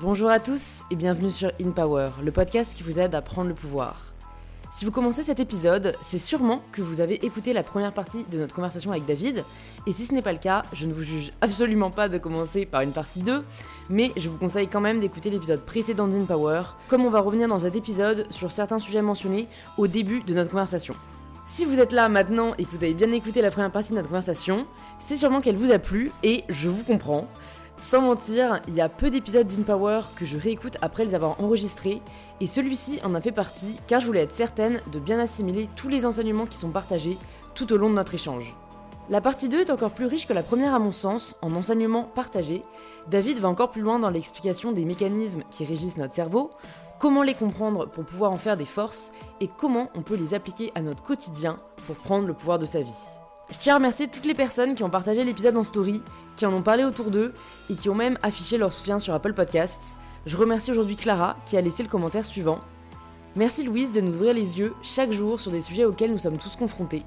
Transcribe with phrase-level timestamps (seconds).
[0.00, 3.46] Bonjour à tous et bienvenue sur In Power, le podcast qui vous aide à prendre
[3.46, 4.12] le pouvoir.
[4.72, 8.38] Si vous commencez cet épisode, c'est sûrement que vous avez écouté la première partie de
[8.38, 9.44] notre conversation avec David,
[9.86, 12.66] et si ce n'est pas le cas, je ne vous juge absolument pas de commencer
[12.66, 13.44] par une partie 2,
[13.88, 17.46] mais je vous conseille quand même d'écouter l'épisode précédent d'In Power, comme on va revenir
[17.46, 19.46] dans cet épisode sur certains sujets mentionnés
[19.78, 20.96] au début de notre conversation.
[21.46, 23.96] Si vous êtes là maintenant et que vous avez bien écouté la première partie de
[23.96, 24.66] notre conversation,
[24.98, 27.28] c'est sûrement qu'elle vous a plu, et je vous comprends.
[27.76, 32.00] Sans mentir, il y a peu d'épisodes d'InPower que je réécoute après les avoir enregistrés,
[32.40, 35.88] et celui-ci en a fait partie car je voulais être certaine de bien assimiler tous
[35.88, 37.18] les enseignements qui sont partagés
[37.54, 38.54] tout au long de notre échange.
[39.10, 42.04] La partie 2 est encore plus riche que la première à mon sens, en enseignements
[42.04, 42.64] partagés.
[43.10, 46.50] David va encore plus loin dans l'explication des mécanismes qui régissent notre cerveau,
[46.98, 49.12] comment les comprendre pour pouvoir en faire des forces,
[49.42, 52.80] et comment on peut les appliquer à notre quotidien pour prendre le pouvoir de sa
[52.80, 53.23] vie.
[53.50, 56.00] Je tiens à remercier toutes les personnes qui ont partagé l'épisode en story,
[56.36, 57.32] qui en ont parlé autour d'eux
[57.70, 59.94] et qui ont même affiché leur soutien sur Apple Podcasts.
[60.26, 62.60] Je remercie aujourd'hui Clara qui a laissé le commentaire suivant.
[63.36, 66.38] Merci Louise de nous ouvrir les yeux chaque jour sur des sujets auxquels nous sommes
[66.38, 67.02] tous confrontés.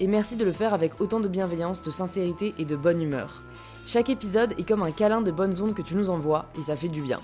[0.00, 3.42] Et merci de le faire avec autant de bienveillance, de sincérité et de bonne humeur.
[3.86, 6.76] Chaque épisode est comme un câlin de bonnes ondes que tu nous envoies et ça
[6.76, 7.20] fait du bien.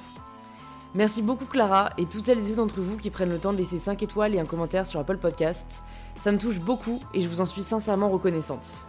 [0.95, 3.59] Merci beaucoup Clara et toutes celles et ceux d'entre vous qui prennent le temps de
[3.59, 5.83] laisser 5 étoiles et un commentaire sur Apple Podcasts.
[6.17, 8.89] Ça me touche beaucoup et je vous en suis sincèrement reconnaissante.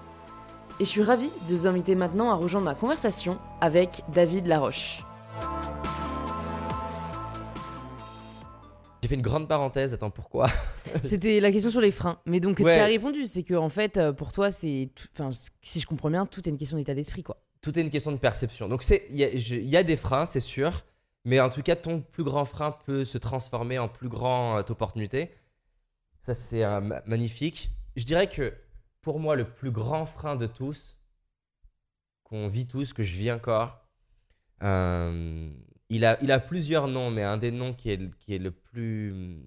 [0.80, 5.04] Et je suis ravie de vous inviter maintenant à rejoindre ma conversation avec David Laroche.
[9.02, 10.48] J'ai fait une grande parenthèse, attends, pourquoi?
[11.04, 12.20] C'était la question sur les freins.
[12.26, 14.90] Mais donc, tu as répondu, c'est que en fait, euh, pour toi, c'est.
[15.18, 15.30] Enfin,
[15.62, 17.38] si je comprends bien, tout est une question d'état d'esprit, quoi.
[17.62, 18.68] Tout est une question de perception.
[18.70, 20.84] Donc c'est, il y, a- je- il y a des freins, c'est sûr,
[21.30, 25.32] mais en tout cas, ton plus grand frein peut se transformer en plus grande opportunité.
[26.22, 27.70] Ça, c'est euh, ma- magnifique.
[27.96, 28.52] Je dirais que
[29.02, 30.98] pour moi, le plus grand frein de tous,
[32.24, 33.86] qu'on vit tous, que je vis encore,
[34.64, 35.52] euh,
[35.90, 39.44] il, a, plusieurs noms, mais un des noms qui est, le- plus.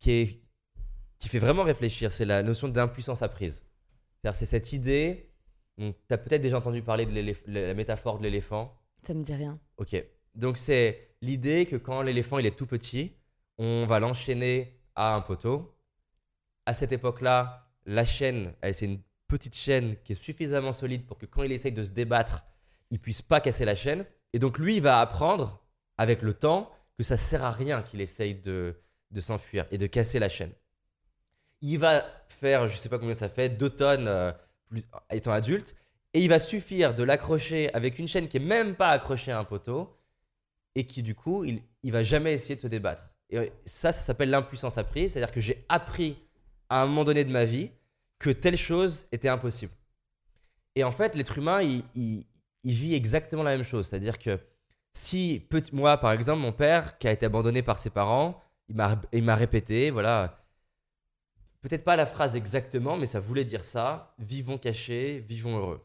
[0.00, 3.64] qui fait vraiment réfléchir, c'est la notion d'impuissance apprise.
[4.20, 5.27] C'est-à-dire, c'est cette idée.
[5.78, 8.76] Tu as peut-être déjà entendu parler de la métaphore de l'éléphant.
[9.02, 9.60] Ça me dit rien.
[9.76, 9.96] Ok.
[10.34, 13.12] Donc, c'est l'idée que quand l'éléphant il est tout petit,
[13.58, 15.74] on va l'enchaîner à un poteau.
[16.66, 21.16] À cette époque-là, la chaîne, elle, c'est une petite chaîne qui est suffisamment solide pour
[21.18, 22.44] que quand il essaye de se débattre,
[22.90, 24.04] il puisse pas casser la chaîne.
[24.32, 25.64] Et donc, lui, il va apprendre
[25.96, 29.86] avec le temps que ça sert à rien qu'il essaye de, de s'enfuir et de
[29.86, 30.52] casser la chaîne.
[31.60, 34.32] Il va faire, je sais pas combien ça fait, deux tonnes euh,
[34.68, 35.74] plus, étant adulte,
[36.14, 39.38] et il va suffire de l'accrocher avec une chaîne qui est même pas accrochée à
[39.38, 39.96] un poteau,
[40.74, 43.14] et qui du coup, il, il va jamais essayer de se débattre.
[43.30, 46.16] Et euh, ça, ça s'appelle l'impuissance apprise, c'est-à-dire que j'ai appris
[46.68, 47.70] à un moment donné de ma vie
[48.18, 49.72] que telle chose était impossible.
[50.76, 52.26] Et en fait, l'être humain, il, il-
[52.64, 54.38] il vit exactement la même chose, c'est-à-dire que
[54.92, 59.34] si, moi par exemple, mon père, qui a été abandonné par ses parents, il m'a
[59.36, 60.38] répété, voilà,
[61.60, 65.84] peut-être pas la phrase exactement, mais ça voulait dire ça, vivons cachés, vivons heureux.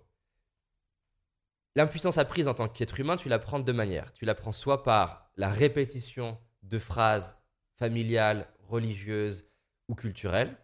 [1.75, 4.13] L'impuissance apprise en tant qu'être humain, tu l'apprends de deux manières.
[4.13, 7.41] Tu l'apprends soit par la répétition de phrases
[7.77, 9.49] familiales, religieuses
[9.87, 10.55] ou culturelles.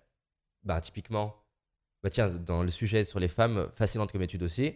[0.63, 1.43] Bah, typiquement,
[2.03, 4.75] bah tiens, dans le sujet sur les femmes, fascinante comme étude aussi.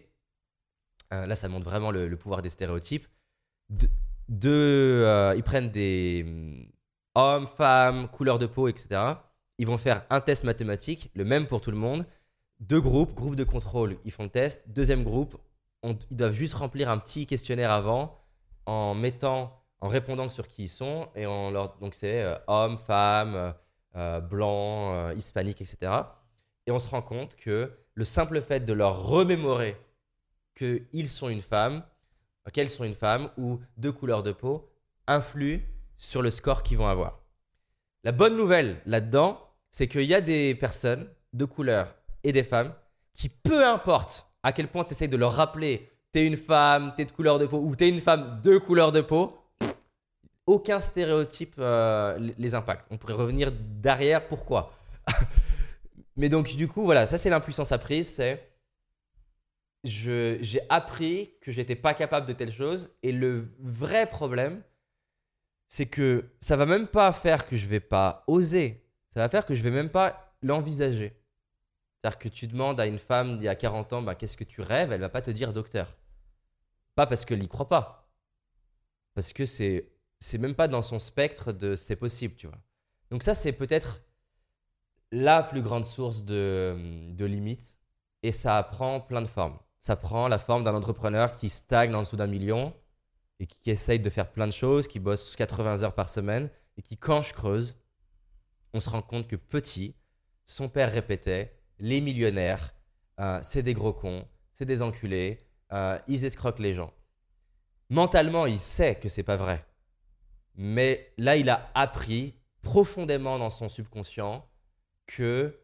[1.12, 3.06] Euh, là, ça montre vraiment le, pouvoir des stéréotypes.
[4.28, 6.66] De, euh, ils prennent des hum,
[7.14, 9.00] hommes, femmes, couleur de peau, etc.
[9.58, 12.06] Ils vont faire un test mathématique, le même pour tout le monde.
[12.60, 14.62] Deux groupes, groupe de contrôle, ils font le test.
[14.68, 15.36] Deuxième groupe,
[15.82, 18.20] on- ils doivent juste remplir un petit questionnaire avant
[18.66, 22.78] en mettant, en répondant sur qui ils sont et en leur, donc c'est euh, hommes,
[22.78, 23.52] femmes, euh,
[23.96, 26.16] euh, blancs, euh, hispaniques, etc.
[26.66, 29.76] Et on se rend compte que le simple fait de leur remémorer
[30.56, 31.84] qu'ils sont une femme,
[32.52, 34.70] qu'elles sont une femme ou deux couleurs de peau,
[35.06, 37.20] influe sur le score qu'ils vont avoir.
[38.04, 42.74] La bonne nouvelle là-dedans, c'est qu'il y a des personnes de couleur et des femmes
[43.14, 47.06] qui, peu importe à quel point tu essayes de leur rappeler, t'es une femme, t'es
[47.06, 49.38] de couleur de peau, ou t'es une femme de couleur de peau,
[50.46, 52.86] aucun stéréotype euh, les- impacte.
[52.90, 54.74] On pourrait revenir derrière, pourquoi?
[56.16, 58.50] Mais donc, du coup, voilà, ça c'est l'impuissance apprise, c'est
[59.82, 64.62] j'ai appris que j'étais pas capable de telle chose, et le vrai problème,
[65.68, 69.46] c'est que ça va même pas faire que je vais pas oser, ça va faire
[69.46, 71.20] que je vais même pas l'envisager.
[72.04, 74.44] C'est-à-dire que tu demandes à une femme d'il y a 40 ans, bah, qu'est-ce que
[74.44, 74.92] tu rêves?
[74.92, 75.96] Elle va pas te dire docteur.
[76.94, 78.10] Pas parce qu'elle n'y croit pas.
[79.14, 79.90] Parce que c'est
[80.20, 82.58] c'est même pas dans son spectre de c'est possible, tu vois.
[83.10, 84.02] Donc ça, c'est peut-être
[85.12, 86.76] la plus grande source de,
[87.10, 87.76] de limites.
[88.22, 89.58] Et ça prend plein de formes.
[89.80, 92.74] ça prend la forme d'un entrepreneur qui stagne en dessous d'un million
[93.44, 96.48] et qui, essaye de faire plein de choses, qui bosse 80 heures par semaine
[96.78, 97.76] et qui, quand je creuse,
[98.72, 99.94] on se rend compte que petit,
[100.46, 102.74] son père répétait les millionnaires,
[103.20, 106.90] euh, c'est des gros cons, c'est des enculés, euh, ils escroquent les gens.
[107.90, 109.64] Mentalement, il sait que c'est pas vrai.
[110.54, 114.48] Mais là, il a appris profondément dans son subconscient
[115.06, 115.60] que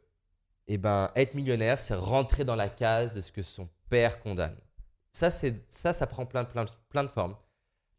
[0.66, 4.58] eh ben, être millionnaire, c'est rentrer dans la case de ce que son père condamne.
[5.12, 7.36] Ça, ça, ça prend plein, plein, plein de formes.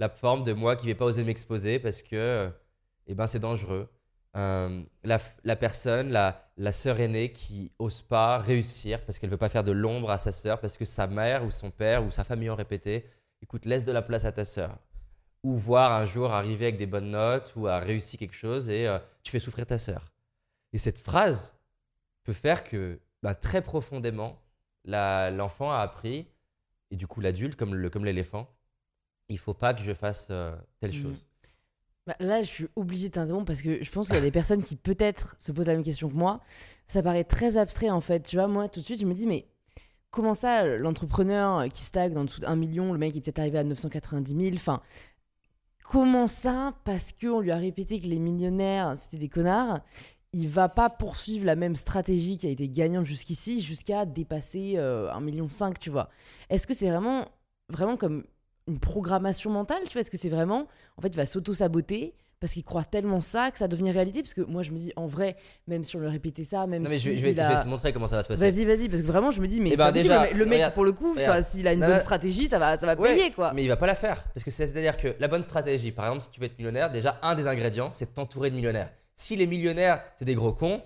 [0.02, 2.50] La forme de moi qui ne vais pas oser m'exposer parce que
[3.06, 3.88] eh ben, c'est dangereux.
[4.36, 9.38] Euh, la, la, personne, la, la sœur aînée qui ose pas réussir parce qu'elle veut
[9.38, 12.10] pas faire de l'ombre à sa sœur parce que sa mère ou son père ou
[12.10, 13.06] sa famille ont répété
[13.44, 14.80] écoute, laisse de la place à ta sœur.
[15.44, 18.88] Ou voir un jour arriver avec des bonnes notes ou a réussi quelque chose et
[18.88, 20.12] euh, tu fais souffrir ta sœur.
[20.74, 21.56] Et cette phrase
[22.24, 24.42] peut faire que bah, très profondément,
[24.86, 26.28] l'enfant a appris,
[26.90, 28.48] et du coup l'adulte, comme l'éléphant,
[29.32, 31.02] il faut pas que je fasse euh, telle mmh.
[31.02, 31.26] chose.
[32.08, 34.32] Bah, là, je suis obligée de t'interrompre parce que je pense qu'il y a des
[34.32, 36.42] personnes qui peut-être se posent la même question que moi.
[36.88, 38.22] Ça paraît très abstrait en fait.
[38.22, 39.48] Tu vois, moi tout de suite, je me dis, mais
[40.10, 43.64] comment ça, l'entrepreneur qui stagne en dessous d'un million, le mec est peut-être arrivé à
[43.64, 44.82] 990 000, enfin,
[45.84, 49.80] comment ça, parce qu'on lui a répété que les millionnaires, c'était des connards,
[50.34, 55.12] il va pas poursuivre la même stratégie qui a été gagnante jusqu'ici, jusqu'à dépasser euh,
[55.12, 55.48] un 1,5 million,
[55.80, 56.10] tu vois?
[56.50, 57.28] Est-ce que c'est vraiment,
[57.70, 58.26] vraiment comme
[58.68, 60.68] une programmation mentale, tu vois Est-ce que c'est vraiment,
[60.98, 64.24] en fait, il va s'auto-saboter parce qu'il croit tellement ça que ça devient réalité?
[64.24, 65.38] Parce que moi je me dis en vrai
[65.68, 68.16] même si on lui répétait ça même non, mais je, vais, te montrer comment ça
[68.16, 68.50] va se passer.
[68.50, 70.84] Vas-y vas-y parce que vraiment je me dis mais eh ben, déjà, le mec pour
[70.84, 73.54] le coup s'il a une bonne stratégie ça va ça va payer quoi.
[73.54, 75.92] mais il va pas la faire parce que c'est à dire que la bonne stratégie
[75.92, 78.90] par exemple si tu veux être millionnaire déjà un des ingrédients c'est t'entourer de millionnaires.
[79.16, 80.82] Si les millionnaires c'est des gros cons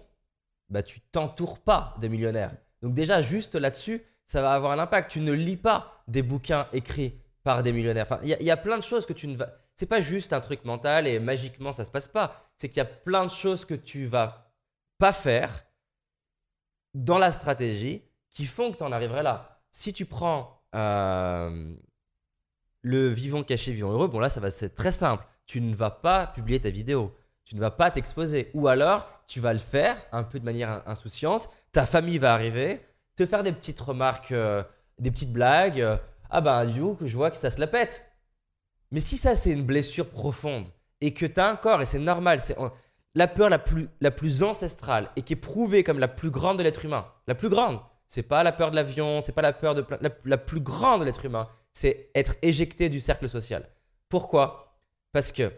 [0.70, 2.52] bah tu t'entoures pas de millionnaires.
[2.82, 5.12] Donc déjà juste là-dessus ça va avoir un impact.
[5.12, 7.14] Tu ne lis pas des bouquins écrits
[7.46, 9.86] par des millionnaires enfin il y, a plein de choses que tu ne vas c'est
[9.86, 12.50] pas juste un truc mental et magiquement ça se passe pas.
[12.56, 14.52] C'est qu'il y a plein de choses que tu vas
[14.98, 15.66] pas faire
[16.94, 19.62] dans la stratégie qui font que tu en arriverais là.
[19.72, 21.76] Si tu prends euh,
[22.82, 25.26] le vivant caché, vivant heureux, bon là ça va c'est très simple.
[25.46, 27.14] Tu ne vas pas publier ta vidéo.
[27.44, 28.50] Tu ne vas pas t'exposer.
[28.56, 31.50] Ou alors, tu vas le faire un peu de manière insouciante.
[31.72, 32.82] Ta famille va arriver,
[33.16, 34.64] te faire des petites remarques, euh,
[34.98, 36.00] des petites blagues.
[36.30, 38.06] Ah ben, du coup, je vois que ça se la pète.
[38.92, 40.70] Mais si ça, c'est une blessure profonde
[41.02, 42.56] et que tu as un corps, et c'est normal, c'est
[43.16, 46.58] la peur la plus, la plus ancestrale et qui est prouvée comme la plus grande
[46.58, 49.54] de l'être humain, la plus grande, c'est pas la peur de l'avion, c'est pas la
[49.54, 49.86] peur de.
[50.02, 53.68] La, la plus grande de l'être humain, c'est être éjecté du cercle social.
[54.10, 54.80] Pourquoi?
[55.12, 55.52] Parce que.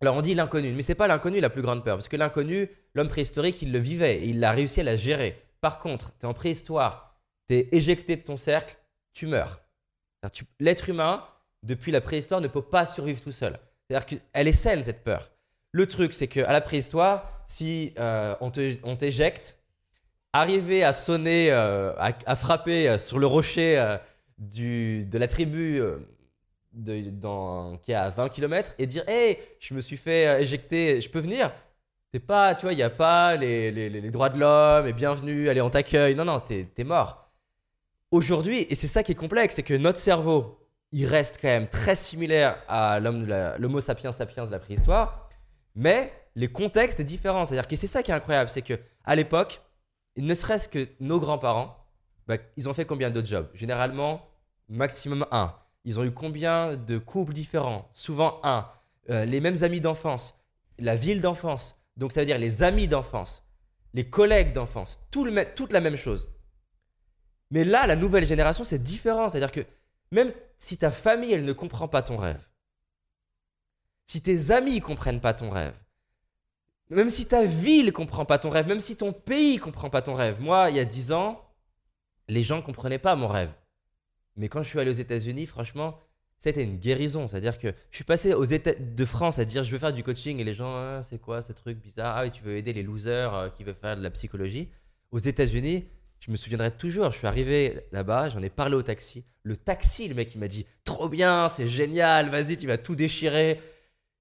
[0.00, 2.68] Alors on dit l'inconnu, mais c'est pas l'inconnu la plus grande peur, parce que l'inconnu,
[2.94, 5.40] l'homme préhistorique, il le vivait et il a réussi à la gérer.
[5.60, 8.76] Par contre, tu es en préhistoire, tu es éjecté de ton cercle,
[9.12, 9.61] tu meurs.
[10.60, 11.24] L'être humain,
[11.62, 13.58] depuis la préhistoire, ne peut pas survivre tout seul.
[13.88, 15.30] C'est-à-dire qu'elle est saine, cette peur.
[15.72, 19.58] Le truc, c'est qu'à la préhistoire, si euh, on t'éjecte,
[20.32, 23.98] arriver à sonner, euh, à, frapper euh, sur le rocher
[24.38, 25.80] de la tribu
[26.72, 31.10] de, qui est à 20 km et dire Hey, je me suis fait éjecter, je
[31.10, 31.52] peux venir?
[32.12, 35.62] T'es pas, tu vois, il n'y a pas les, droits de l'homme et bienvenue, allez,
[35.62, 36.14] on t'accueille.
[36.14, 37.21] Non, non, t'es es mort.
[38.12, 40.60] Aujourd'hui, et c'est ça qui est complexe, c'est que notre cerveau,
[40.92, 45.30] il reste quand même très similaire à l'homo sapiens sapiens de la préhistoire,
[45.74, 47.46] mais les contextes sont différents.
[47.46, 49.62] C'est-à-dire que c'est ça qui est incroyable, c'est que à l'époque,
[50.18, 51.74] ne serait-ce que nos grands-parents,
[52.26, 53.48] bah, ils ont fait combien de jobs?
[53.54, 54.28] Généralement,
[54.68, 55.54] maximum un.
[55.86, 57.88] Ils ont eu combien de couples différents?
[57.92, 58.68] Souvent un.
[59.08, 60.38] Euh, les mêmes amis d'enfance,
[60.78, 63.42] la ville d'enfance, donc ça veut dire les amis d'enfance,
[63.94, 65.26] les collègues d'enfance, tout
[65.56, 66.31] toute la même chose.
[67.52, 69.28] Mais là, la nouvelle génération, c'est différent.
[69.28, 69.60] C'est-à-dire que
[70.10, 72.48] même si ta famille, elle ne comprend pas ton rêve,
[74.06, 75.74] si tes amis ne comprennent pas ton rêve,
[76.88, 79.90] même si ta ville ne comprend pas ton rêve, même si ton pays ne comprend
[79.90, 80.40] pas ton rêve.
[80.40, 81.40] Moi, il y a 10 ans,
[82.26, 83.52] les gens ne comprenaient pas mon rêve.
[84.36, 85.98] Mais quand je suis allé aux États-Unis, franchement,
[86.38, 87.28] c'était une guérison.
[87.28, 90.02] C'est-à-dire que je suis passé aux États de France à dire je veux faire du
[90.02, 92.16] coaching et les gens, ah, c'est quoi ce truc bizarre?
[92.16, 94.70] Ah tu veux aider les losers euh, qui veulent faire de la psychologie.
[95.10, 95.86] Aux États-Unis,
[96.22, 99.24] je me souviendrai toujours, je suis arrivé là-bas, j'en ai parlé au taxi.
[99.42, 102.94] Le taxi, le mec, il m'a dit Trop bien, c'est génial, vas-y, tu vas tout
[102.94, 103.60] déchirer.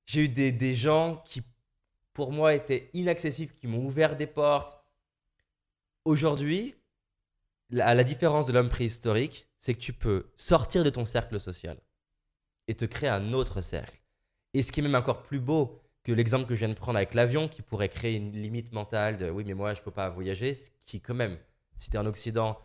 [0.05, 1.43] J'ai eu des, gens qui,
[2.13, 4.83] pour moi, étaient inaccessibles, qui m'ont ouvert des portes.
[6.03, 6.73] Aujourd'hui,
[7.79, 11.77] à la différence de l'homme préhistorique, c'est que tu peux sortir de ton cercle social
[12.67, 14.01] et te créer un autre cercle.
[14.55, 16.97] Et ce qui est même encore plus beau que l'exemple que je viens de prendre
[16.97, 19.91] avec l'avion, qui pourrait créer une limite mentale de oui, mais moi, je ne peux
[19.91, 21.37] pas voyager, ce qui, quand même,
[21.81, 22.57] si tu es en Occident,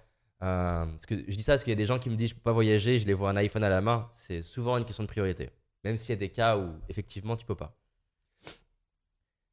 [0.42, 2.28] Euh, parce que je dis ça parce qu'il y a des gens qui me disent
[2.30, 4.11] je peux pas voyager, je les vois un iPhone à la main.
[4.12, 5.49] C'est souvent une question de priorité.
[5.82, 7.75] Même s'il y a des cas où effectivement tu peux pas.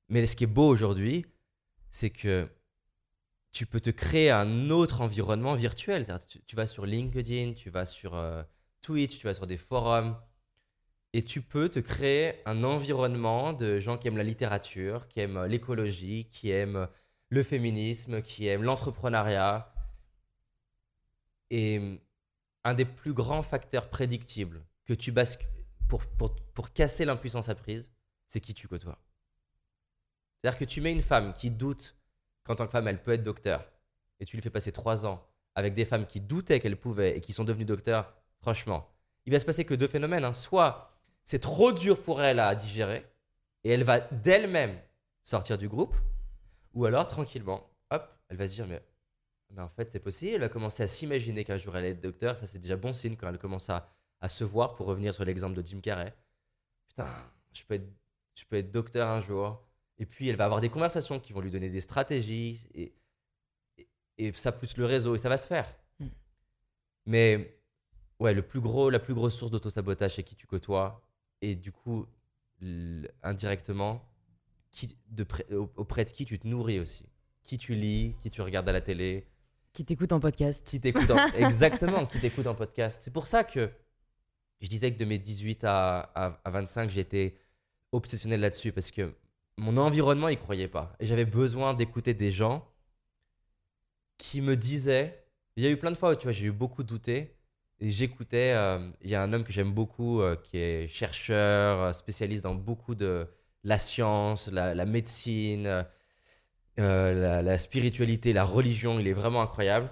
[0.10, 1.26] Mais ce qui est beau aujourd'hui,
[1.90, 2.50] c'est que
[3.54, 6.06] tu peux te créer un autre environnement virtuel.
[6.48, 8.44] Tu, vas sur LinkedIn, tu vas sur euh,
[8.82, 10.18] Twitch, tu vas sur des forums,
[11.14, 15.46] et tu peux te créer un environnement de gens qui aiment la littérature, qui aiment
[15.46, 16.90] l'écologie, qui aiment
[17.34, 19.74] le féminisme, qui aiment l'entrepreneuriat.
[21.50, 22.00] Et
[22.64, 25.48] un des plus grands facteurs prédictibles que tu basques
[25.90, 27.92] pour, pour, pour casser l'impuissance apprise,
[28.28, 29.00] c'est qui tu côtoies.
[30.36, 31.96] C'est-à-dire que tu mets une femme qui doute
[32.44, 33.72] qu'en tant que femme, elle peut être docteur,
[34.20, 35.26] et tu lui fais passer trois ans
[35.56, 38.90] avec des femmes qui doutaient qu'elles pouvaient et qui sont devenues docteurs, franchement,
[39.26, 40.26] il va se passer que deux phénomènes.
[40.26, 40.34] Hein.
[40.34, 40.92] Soit
[41.24, 43.06] c'est trop dur pour elle à digérer,
[43.64, 44.78] et elle va d'elle-même
[45.24, 45.96] sortir du groupe,
[46.74, 48.84] ou alors tranquillement, hop, elle va se dire, mais,
[49.52, 52.38] mais en fait c'est possible, elle va commencer à s'imaginer qu'un jour elle est docteur,
[52.38, 53.90] ça c'est déjà bon signe quand elle commence à,
[54.22, 56.14] à se voir, pour revenir sur l'exemple de Jim Carrey.
[56.90, 57.08] Putain,
[57.54, 57.90] je peux être,
[58.36, 59.64] je peux être docteur un jour,
[59.98, 62.68] et puis, elle va avoir des conversations qui vont lui donner des stratégies.
[62.74, 62.94] Et,
[64.18, 65.74] et, ça pousse le réseau et ça va se faire.
[66.00, 66.08] Mm.
[67.06, 67.60] Mais,
[68.20, 71.02] ouais, le plus gros, la plus grosse source d'autosabotage, c'est qui tu côtoies.
[71.42, 72.08] Et du coup,
[73.22, 74.04] indirectement,
[74.74, 75.26] qui, de
[75.78, 77.06] auprès de qui tu te nourris aussi.
[77.44, 79.28] Qui tu lis, qui tu regardes à la télé.
[79.72, 80.68] Qui t'écoute en podcast.
[80.68, 81.28] Qui t'écoute en...
[81.38, 83.02] Exactement, qui t'écoute en podcast.
[83.04, 83.72] C'est pour ça que
[84.60, 87.36] je disais que de mes 18 à, à, à 25, j'étais
[87.92, 89.14] obsessionnel là-dessus parce que
[89.58, 90.96] mon environnement y croyait pas.
[91.00, 92.68] Et j'avais besoin d'écouter des gens
[94.18, 95.26] qui me disaient.
[95.56, 97.36] Il y a eu plein de fois où tu vois, j'ai eu beaucoup douté.
[97.80, 98.54] Et j'écoutais.
[98.56, 102.44] Euh, il y a un homme que j'aime beaucoup euh, qui est chercheur, euh, spécialiste
[102.44, 103.28] dans beaucoup de
[103.64, 105.86] la science, la, médecine,
[106.78, 109.00] la, spiritualité, la religion.
[109.00, 109.90] Il est vraiment incroyable.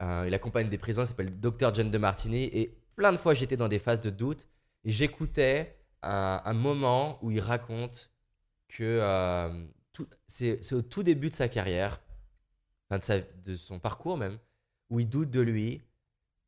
[0.00, 1.02] il accompagne des prisons.
[1.02, 1.74] Il s'appelle Dr.
[1.74, 2.44] John de Martini.
[2.52, 4.46] Et plein de fois, j'étais dans des phases de doute.
[4.84, 8.10] Et j'écoutais un, moment où il raconte
[8.68, 9.66] que euh,
[10.26, 12.00] c'est au tout début de sa carrière,
[12.90, 14.38] enfin de, son parcours même,
[14.90, 15.82] où il doute de lui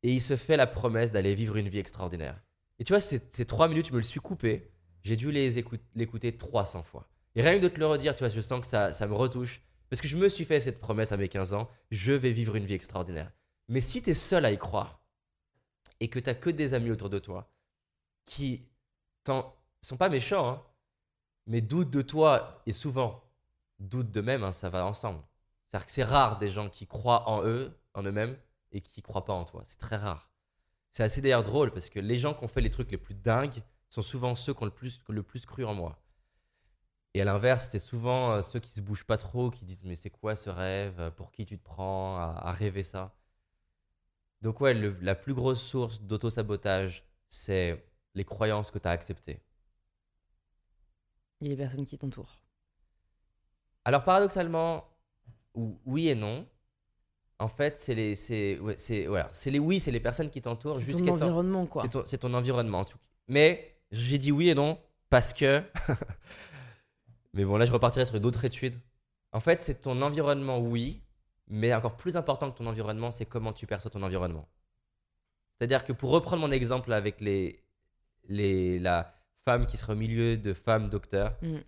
[0.03, 2.39] et il se fait la promesse d'aller vivre une vie extraordinaire.
[2.79, 4.71] Et tu vois, ces, trois minutes, je me le suis coupé.
[5.07, 5.63] J'ai dû les
[5.95, 7.07] l'écouter 300 fois.
[7.33, 9.13] Et rien que de te le redire, tu vois, je sens que ça, ça me
[9.13, 9.61] retouche.
[9.89, 12.57] Parce que je me suis fait cette promesse à mes 15 ans, je vais vivre
[12.57, 13.31] une vie extraordinaire.
[13.69, 15.01] Mais si tu es seul à y croire,
[16.01, 17.49] et que tu que des amis autour de toi,
[18.25, 18.67] qui
[19.25, 20.63] sont pas méchants, hein,
[21.45, 23.23] mais doute de toi et souvent
[23.79, 25.23] doute d'eux-mêmes, hein, ça va ensemble.
[25.67, 28.37] C'est-à-dire que c'est rare des gens qui croient en eux, en eux-mêmes,
[28.73, 29.61] et qui croient pas en toi.
[29.63, 30.29] C'est très rare.
[30.91, 33.15] C'est assez d'ailleurs drôle parce que les gens qui ont fait les trucs les plus
[33.15, 36.01] dingues sont souvent ceux qui ont le plus, le plus cru en moi.
[37.13, 39.95] Et à l'inverse, c'est souvent euh, ceux qui se bougent pas trop, qui disent mais
[39.95, 41.11] c'est quoi ce rêve?
[41.15, 43.15] Pour qui tu te prends à, rêver ça?
[44.41, 49.41] Donc ouais, la plus grosse source d'auto-sabotage, c'est les croyances que tu as acceptées
[51.41, 52.41] et les personnes qui t'entourent
[53.85, 54.85] Alors paradoxalement,
[55.53, 56.47] oui et non.
[57.39, 60.79] En fait, c'est les, c'est, c'est, voilà, c'est les oui, c'est les personnes qui t'entourent.
[60.79, 61.83] C'est ton environnement, quoi.
[61.83, 62.83] C'est ton, ton environnement.
[63.27, 64.79] Mais j'ai dit oui et non
[65.09, 65.63] parce que.
[67.33, 68.75] mais bon, là, je repartirai sur d'autres études.
[69.31, 71.01] En fait, c'est ton environnement, oui,
[71.47, 74.47] mais encore plus important que ton environnement, c'est comment tu perçois ton environnement.
[75.57, 77.63] C'est-à-dire que pour reprendre mon exemple avec les,
[78.27, 79.17] les, la,
[79.47, 81.37] femme qui sera au milieu de femmes docteurs.
[81.41, 81.59] Mm.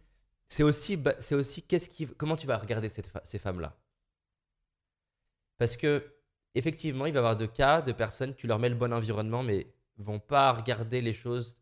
[0.50, 3.74] C'est aussi, c'est aussi qu'est-ce qui, comment tu vas regarder cette, ces femmes-là?
[5.58, 6.14] Parce que,
[6.56, 9.44] effectivement, il va y avoir de cas de personnes, tu leur mets le bon environnement,
[9.44, 11.56] mais vont pas regarder les choses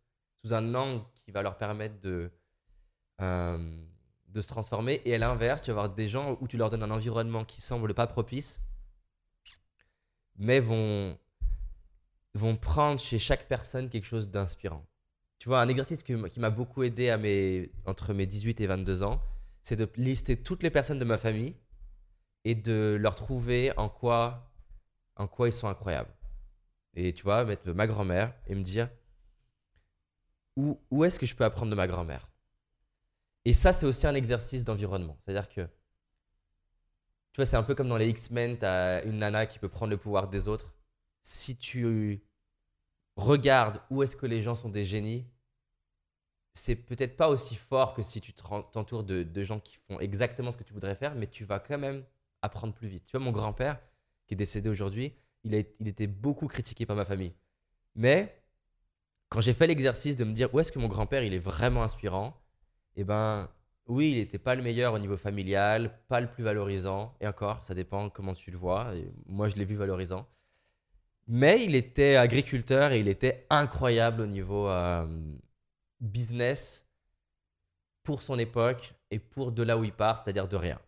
[0.53, 2.31] un angle qui va leur permettre de,
[3.21, 3.87] euh,
[4.27, 5.01] de se transformer.
[5.05, 7.61] Et à l'inverse, tu vas avoir des gens où tu leur donnes un environnement qui
[7.61, 8.61] semble pas propice,
[10.37, 11.17] mais vont,
[12.33, 14.85] vont prendre chez chaque personne quelque chose d'inspirant.
[15.39, 19.03] Tu vois, un exercice qui, m'a beaucoup aidé à mes, entre mes 18 et 22
[19.03, 19.21] ans,
[19.61, 21.55] c'est de lister toutes les personnes de ma famille
[22.43, 24.49] et de leur trouver en quoi,
[25.15, 26.13] en quoi ils sont incroyables.
[26.95, 28.89] Et tu vois, mettre ma grand-mère et me dire
[30.57, 32.27] où, où est-ce que je peux apprendre de ma grand-mère?
[33.45, 35.17] Et ça, c'est aussi un exercice d'environnement.
[35.21, 39.45] C'est-à-dire que, tu vois, c'est un peu comme dans les X-Men, tu as une nana
[39.45, 40.73] qui peut prendre le pouvoir des autres.
[41.21, 42.21] Si tu
[43.15, 45.25] regarde où est-ce que les gens sont des génies,
[46.53, 50.57] c'est peut-être pas aussi fort que si tu t'entoures de, gens qui font exactement ce
[50.57, 52.03] que tu voudrais faire, mais tu vas quand même
[52.41, 53.05] apprendre plus vite.
[53.05, 53.79] Tu vois, mon grand-père,
[54.25, 57.33] qui est décédé aujourd'hui, il, il était beaucoup critiqué par ma famille.
[57.95, 58.36] Mais
[59.29, 61.83] quand j'ai fait l'exercice de me dire où est-ce que mon grand-père, il est vraiment
[61.83, 62.39] inspirant,
[62.95, 63.49] eh ben
[63.87, 67.63] oui, il n'était pas le meilleur au niveau familial, pas le plus valorisant, et encore,
[67.63, 68.93] ça dépend comment tu le vois.
[69.27, 70.27] Moi, je l'ai vu valorisant.
[71.27, 75.05] Mais il était agriculteur et il était incroyable au niveau euh,
[75.99, 76.87] business
[78.03, 80.79] pour son époque et pour de là où il part, c'est-à-dire de rien.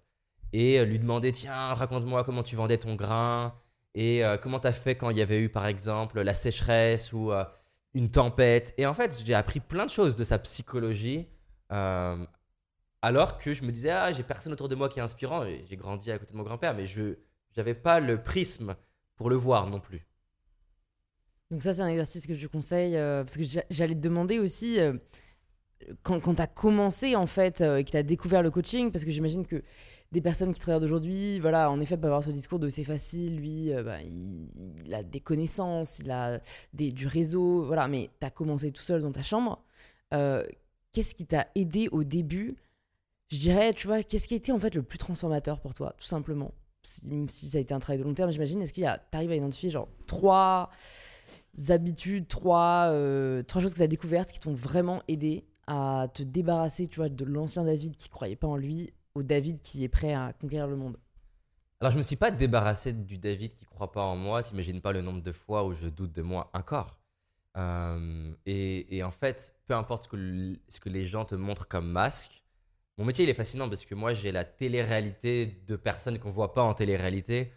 [0.54, 3.54] Et euh, lui demander, tiens, raconte-moi comment tu vendais ton grain
[3.96, 7.12] et euh, comment tu as fait quand il y avait eu, par exemple, la sécheresse
[7.12, 7.32] ou
[7.94, 8.74] une tempête.
[8.78, 11.28] Et en fait, j'ai appris plein de choses de sa psychologie.
[11.72, 12.26] euh,
[13.02, 15.46] alors que je me disais, ah, j'ai personne autour de moi qui est inspirant.
[15.46, 17.16] J'ai grandi à côté de mon grand-père, mais je
[17.56, 18.76] n'avais pas le prisme
[19.16, 20.06] pour le voir non plus.
[21.52, 24.38] Donc ça, c'est un exercice que je conseille, euh, parce que j'a- j'allais te demander
[24.40, 24.94] aussi, euh,
[26.04, 29.06] quand, tu as commencé, en fait, euh, et que tu as découvert le coaching, parce
[29.06, 29.64] que j'imagine que
[30.12, 32.84] des personnes qui te regardent aujourd'hui, voilà, en effet, peuvent avoir ce discours de c'est
[32.84, 36.40] facile, lui, euh, bah, il, a des connaissances, il a
[36.74, 39.64] du réseau, voilà, mais tu as commencé tout seul dans ta chambre.
[40.14, 40.44] Euh,
[40.92, 42.56] qu'est-ce qui t'a aidé au début?
[43.32, 45.94] Je dirais, tu vois, qu'est-ce qui a été en fait le plus transformateur pour toi,
[45.98, 46.52] tout simplement?
[46.82, 48.88] Si, Même si ça a été un travail de long terme, j'imagine, est-ce qu'il y
[48.88, 50.72] a, t'arrives à identifier genre trois
[51.70, 56.24] habitudes, trois, euh, trois choses que tu as découvertes qui t'ont vraiment aidé à te
[56.24, 59.90] débarrasser, tu vois, de l'ancien David qui croyait pas en lui au David qui est
[59.90, 60.98] prêt à conquérir le monde.
[61.80, 64.44] Alors, je me suis pas débarrassé du David qui croit pas en moi.
[64.44, 66.98] T'imagines pas le nombre de fois où je doute de moi encore.
[67.56, 71.68] Euh, et, en fait, peu importe ce que, l- ce que les gens te montrent
[71.68, 72.44] comme masque,
[72.98, 76.54] mon métier il est fascinant parce que moi j'ai la télé-réalité de personnes qu'on voit
[76.54, 77.54] pas en télé-réalité.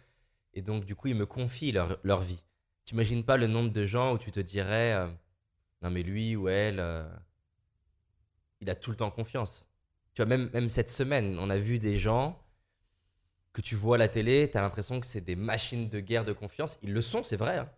[0.53, 2.43] Et donc, du coup, ils me confient leur, leur vie.
[2.85, 5.07] T'imagines pas le nombre de gens où tu te dirais euh,
[5.81, 7.03] Non, mais lui ou elle, euh,
[8.63, 9.67] il a tout le temps confiance.
[10.13, 12.39] Tu vois, même, même cette semaine, on a vu des gens
[13.53, 16.25] que tu vois à la télé, tu as l'impression que c'est des machines de guerre
[16.25, 16.79] de confiance.
[16.81, 17.57] Ils le sont, c'est vrai.
[17.59, 17.69] hein.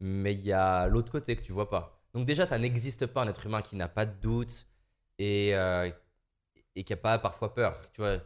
[0.00, 2.02] Mais il y a l'autre côté que tu vois pas.
[2.14, 4.66] Donc déjà, ça n'existe pas un être humain qui n'a pas de doute
[5.18, 5.90] et, euh,
[6.76, 7.80] et qui n'a pas parfois peur.
[7.92, 8.18] Tu vois,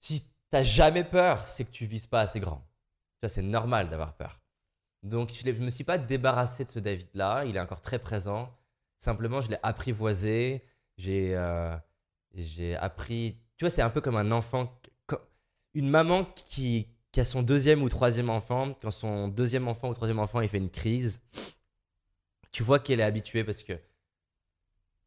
[0.00, 2.58] si t'as jamais peur, c'est que tu vises pas assez grand.
[3.14, 4.40] Tu vois, c'est normal d'avoir peur.
[5.02, 7.44] Donc je ne me suis pas débarrassé de ce David-là.
[7.46, 8.54] Il est encore très présent.
[8.98, 10.64] Simplement, je l'ai apprivoisé.
[10.98, 11.76] J'ai euh,
[12.34, 13.38] j'ai appris.
[13.56, 14.80] Tu vois, c'est un peu comme un enfant.
[15.74, 19.94] Une maman qui, qui a son deuxième ou troisième enfant, quand son deuxième enfant ou
[19.94, 21.22] troisième enfant il fait une crise,
[22.52, 23.80] tu vois qu'elle est habituée parce que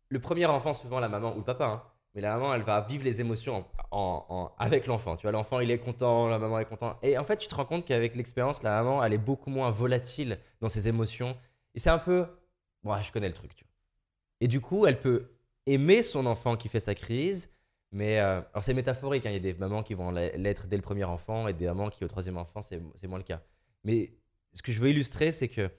[0.09, 2.81] le premier enfant, souvent la maman ou le papa, hein, mais la maman elle va
[2.81, 5.15] vivre les émotions en, en- avec l'enfant.
[5.15, 6.97] Tu vois, l'enfant il est content, la maman est contente.
[7.03, 9.71] Et en fait, tu te rends compte qu'avec l'expérience, la maman elle est beaucoup moins
[9.71, 11.37] volatile dans ses émotions.
[11.75, 12.27] Et c'est un peu.
[12.83, 13.71] Moi, je connais le truc, tu vois.
[14.41, 15.31] Et du coup, elle peut
[15.65, 17.49] aimer son enfant qui fait sa crise,
[17.91, 19.25] mais euh, alors c'est métaphorique.
[19.25, 21.65] hein, Il y a des mamans qui vont l'être dès le premier enfant et des
[21.67, 23.41] mamans qui au troisième enfant, c'est moins le cas.
[23.83, 24.13] Mais
[24.53, 25.69] ce que je veux illustrer, c'est que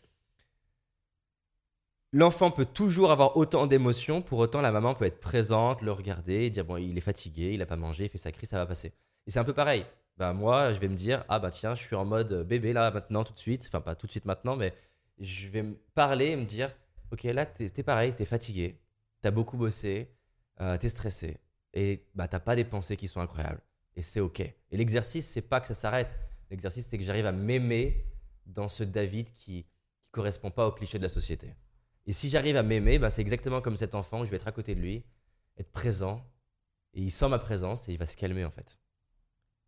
[2.12, 6.50] l'enfant peut toujours avoir autant d'émotions, pour autant la maman peut être présente, le regarder
[6.50, 8.66] dire bon, il est fatigué, il n'a pas mangé, il fait sa crise, ça va
[8.66, 8.92] passer.
[9.26, 9.86] Et c'est un peu pareil.
[10.18, 12.90] Bah, moi, je vais me dire ah bah tiens, je suis en mode bébé là
[12.90, 14.74] maintenant tout de suite, enfin pas tout de suite maintenant, mais
[15.18, 16.70] je vais me parler et me dire
[17.12, 18.78] ok là t'es es pareil, t'es fatigué,
[19.22, 20.14] t'as beaucoup bossé,
[20.60, 21.38] euh, stressé
[21.72, 23.62] et bah t'as pas des pensées qui sont incroyables
[23.96, 24.40] et c'est ok.
[24.40, 26.18] Et l'exercice c'est pas que ça s'arrête,
[26.50, 28.04] l'exercice c'est que j'arrive à m'aimer
[28.44, 31.54] dans ce David qui qui correspond pas au cliché de la société.
[32.04, 34.52] Et si j'arrive à m'aimer, bah, c'est exactement comme cet enfant je vais être à
[34.52, 35.04] côté de lui,
[35.56, 36.26] être présent
[36.94, 38.78] et il sent ma présence et il va se calmer en fait.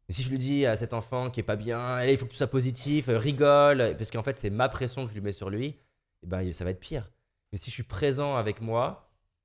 [0.09, 2.31] Et si je lui dis à cet enfant qui est pas bien, il faut que
[2.33, 5.33] tu sois positif, euh, rigole, parce qu'en fait c'est ma pression que je lui mets
[5.33, 5.79] sur lui,
[6.23, 7.11] et ben ça va être pire.
[7.53, 9.04] Mais si je suis présent avec moi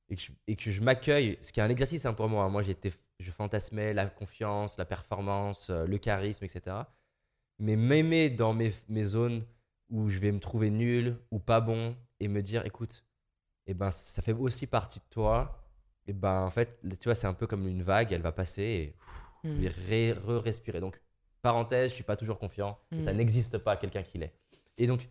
[0.09, 2.43] et que je, et que je m'accueille, ce qui est un exercice hein, pour moi,
[2.45, 2.49] hein.
[2.49, 6.75] moi j'étais, je fantasmais la confiance, la performance, euh, le charisme, etc.
[7.59, 9.43] Mais m'aimer dans mes, mes zones
[9.89, 13.03] où je vais me trouver nul ou pas bon et me dire, écoute,
[13.67, 15.63] et ben ça fait aussi partie de toi.
[16.07, 18.63] Et ben en fait, tu vois, c'est un peu comme une vague, elle va passer
[18.63, 18.95] et
[19.43, 20.79] je vais ré- re-respirer.
[20.79, 20.99] Donc,
[21.41, 22.77] parenthèse, je suis pas toujours confiant.
[22.99, 23.17] Ça Mm.
[23.17, 24.33] n'existe pas quelqu'un qui l'est.
[24.77, 25.07] Et donc,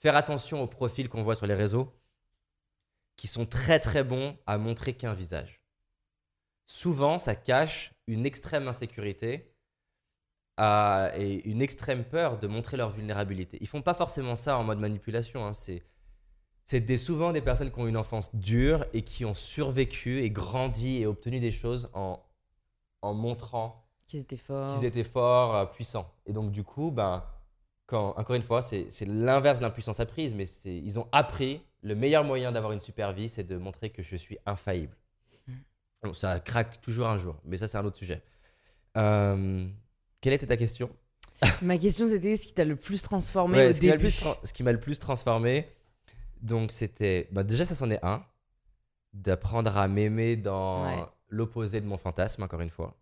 [0.00, 1.92] faire attention aux profils qu'on voit sur les réseaux,
[3.16, 5.60] qui sont très très bons à montrer qu'un visage.
[6.66, 9.54] Souvent, ça cache une extrême insécurité
[10.58, 13.58] et une extrême peur de montrer leur vulnérabilité.
[13.60, 15.44] Ils font pas forcément ça en mode manipulation.
[15.44, 15.54] hein.
[15.54, 15.82] C'est
[16.66, 20.30] c'est des, souvent des personnes qui ont une enfance dure et qui ont survécu et
[20.30, 22.18] grandi et obtenu des choses en,
[23.02, 24.74] en montrant Qu'ils étaient forts.
[24.74, 26.10] qu'ils étaient forts, euh, puissants.
[26.24, 27.22] Et donc, du coup, ben,
[27.84, 31.60] quand, encore une fois, c'est c'est l'inverse de l'impuissance apprise, mais c'est- ils ont appris
[31.84, 34.96] le meilleur moyen d'avoir une super vie, c'est de montrer que je suis infaillible.
[35.46, 35.52] Mm.
[36.02, 38.22] Bon, ça craque toujours un jour, mais ça, c'est un autre sujet.
[38.96, 39.68] Euh,
[40.20, 40.90] quelle était ta question?
[41.62, 43.98] Ma question c'était ce qui t'a le plus transformé Ouais, au ce qui m'a le
[43.98, 44.10] début.
[44.12, 45.68] plus tra- ce qui m'a le plus transformé,
[46.40, 47.28] donc c'était.
[47.32, 48.24] bah, déjà, ça c'en est un.
[49.12, 51.04] D'apprendre à m'aimer dans Ouais.
[51.28, 52.96] l'opposé de mon fantasme, encore une fois.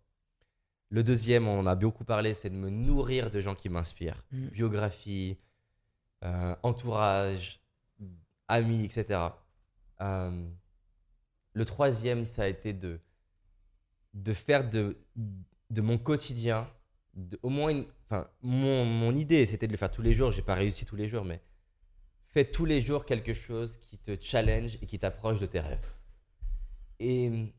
[0.89, 4.21] Le deuxième, on en a beaucoup parlé, c'est de me nourrir de gens qui m'inspirent.
[4.31, 4.47] Mm.
[4.49, 5.37] Biographie,
[6.23, 7.61] euh, entourage,
[8.47, 9.19] amis, etc.
[10.01, 10.49] Euh,
[11.53, 12.99] le troisième, ça a été de,
[14.13, 14.97] de faire de,
[15.69, 16.69] de mon quotidien,
[17.41, 20.31] au moins, une, enfin, mon, mon idée, c'était de le faire tous les jours.
[20.31, 21.41] J'ai pas réussi tous les jours, mais
[22.31, 25.85] fais tous les jours quelque chose qui te challenge et qui t'approche de tes rêves.
[26.99, 27.53] Et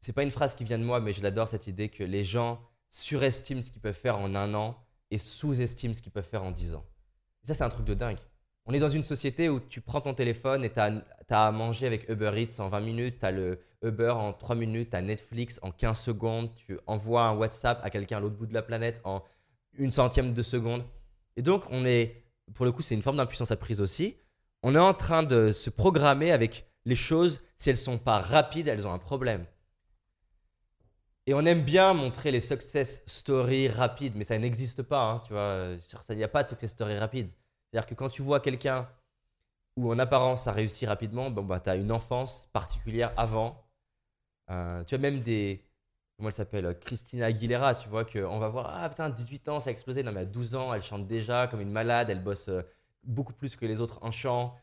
[0.00, 2.24] c'est pas une phrase qui vient de moi, mais je l'adore cette idée que les
[2.24, 4.78] gens surestiment ce qu'ils peuvent faire en un an
[5.10, 6.84] et sous-estiment ce qu'ils peuvent faire en dix ans.
[7.42, 8.18] Et ça, c'est un truc de dingue.
[8.66, 11.86] On est dans une société où tu prends ton téléphone et tu as, à manger
[11.86, 15.02] avec Uber Eats en 20 minutes, tu as le Uber en 3 minutes, tu as
[15.02, 18.62] Netflix en 15 secondes, tu envoies un WhatsApp à quelqu'un à l'autre bout de la
[18.62, 19.22] planète en
[19.74, 20.84] une centième de seconde.
[21.36, 22.24] Et donc, on est,
[22.54, 24.16] pour le coup, c'est une forme d'impuissance apprise aussi.
[24.62, 28.68] On est en train de se programmer avec les choses, si elles sont pas rapides,
[28.68, 29.44] elles ont un problème.
[31.26, 35.10] Et on aime bien montrer les success stories rapides, mais ça n'existe pas.
[35.10, 35.76] Hein, tu vois,
[36.10, 37.28] il n'y a pas de success story rapide.
[37.74, 38.88] C'est-à-dire que quand tu vois quelqu'un
[39.76, 43.66] où en apparence ça réussit rapidement, bon, bah, tu as une enfance particulière avant.
[44.48, 45.60] Euh, tu as même des.
[46.16, 49.70] Comment elle s'appelle Christina Aguilera, tu vois, qu'on va voir, ah putain, 18 ans, ça
[49.70, 50.04] a explosé.
[50.04, 52.62] Non, mais à 12 ans, elle chante déjà comme une malade, elle bosse euh,
[53.02, 54.54] beaucoup plus que les autres en chant.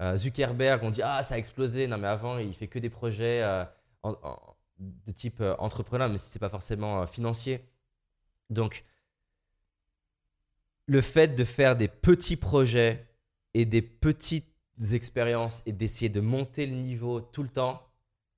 [0.00, 1.88] Euh, Zuckerberg, on dit, ah, ça a explosé.
[1.88, 3.42] Non, mais avant, il fait que des projets
[4.04, 7.68] de type entrepreneur, mais c'est pas forcément financier.
[8.50, 8.84] Donc,
[10.86, 13.06] le fait de faire des petits projets
[13.54, 14.52] et des petites
[14.92, 17.88] expériences et d'essayer de monter le niveau tout le temps,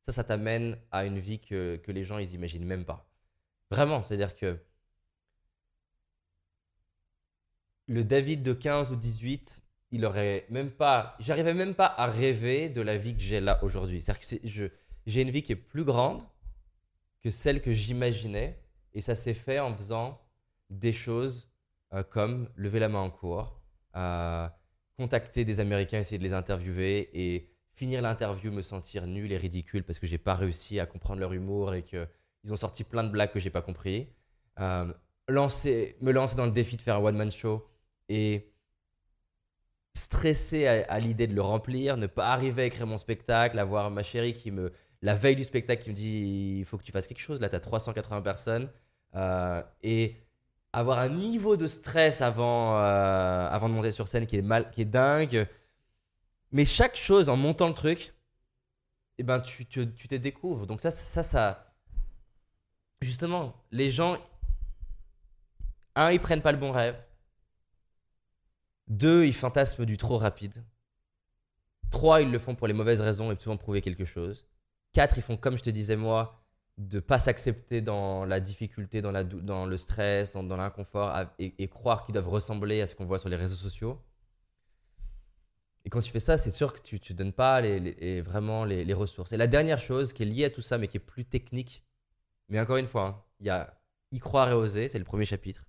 [0.02, 3.08] ça, ça t'amène à une vie que, les gens, ils imaginent même pas.
[3.70, 4.58] Vraiment, c'est-à-dire que
[7.86, 12.68] le David de 15 ou 18, il aurait même pas, j'arrivais même pas à rêver
[12.68, 14.02] de la vie que j'ai là aujourd'hui.
[14.02, 14.72] C'est-à-dire que
[15.06, 16.22] j'ai une vie qui est plus grande
[17.22, 18.58] que celle que j'imaginais
[18.92, 20.20] et ça s'est fait en faisant
[20.68, 21.50] des choses
[22.02, 23.60] comme lever la main en cours,
[23.96, 24.48] euh,
[24.96, 29.84] contacter des Américains, essayer de les interviewer et finir l'interview, me sentir nul et ridicule
[29.84, 32.06] parce que j'ai pas réussi à comprendre leur humour et qu'ils
[32.50, 34.08] ont sorti plein de blagues que j'ai pas compris.
[34.60, 34.92] Euh,
[35.28, 37.66] lancer, me lancer dans le défi de faire un one-man show
[38.08, 38.52] et
[39.96, 44.02] stresser à, l'idée de le remplir, ne pas arriver à écrire mon spectacle, avoir ma
[44.02, 47.06] chérie qui me, la veille du spectacle, qui me dit il faut que tu fasses
[47.06, 48.68] quelque chose, là tu as 380 personnes,
[49.84, 50.16] et
[50.74, 54.70] avoir un niveau de stress avant, euh, avant de monter sur scène qui est, mal,
[54.72, 55.48] qui est dingue.
[56.50, 58.12] Mais chaque chose, en montant le truc,
[59.18, 60.66] eh ben, tu, tu, tu te découvres.
[60.66, 61.74] Donc ça, ça, ça...
[63.00, 64.18] Justement, les gens,
[65.94, 67.00] un, ils prennent pas le bon rêve.
[68.88, 70.64] Deux, ils fantasment du trop rapide.
[71.90, 74.44] Trois, ils le font pour les mauvaises raisons et souvent prouver quelque chose.
[74.92, 76.43] Quatre, ils font comme je te disais moi,
[76.78, 82.04] de pas s'accepter dans la difficulté, dans, la, dans le stress, dans, l'inconfort et, croire
[82.04, 84.02] qu'ils doivent ressembler à ce qu'on voit sur les réseaux sociaux.
[85.84, 88.94] Et quand tu fais ça, c'est sûr que tu ne donnes pas les, vraiment les,
[88.94, 89.32] ressources.
[89.32, 91.84] Et la dernière chose qui est liée à tout ça, mais qui est plus technique,
[92.48, 95.24] mais encore une fois, hein, il y a y croire et oser, c'est le premier
[95.24, 95.66] chapitre.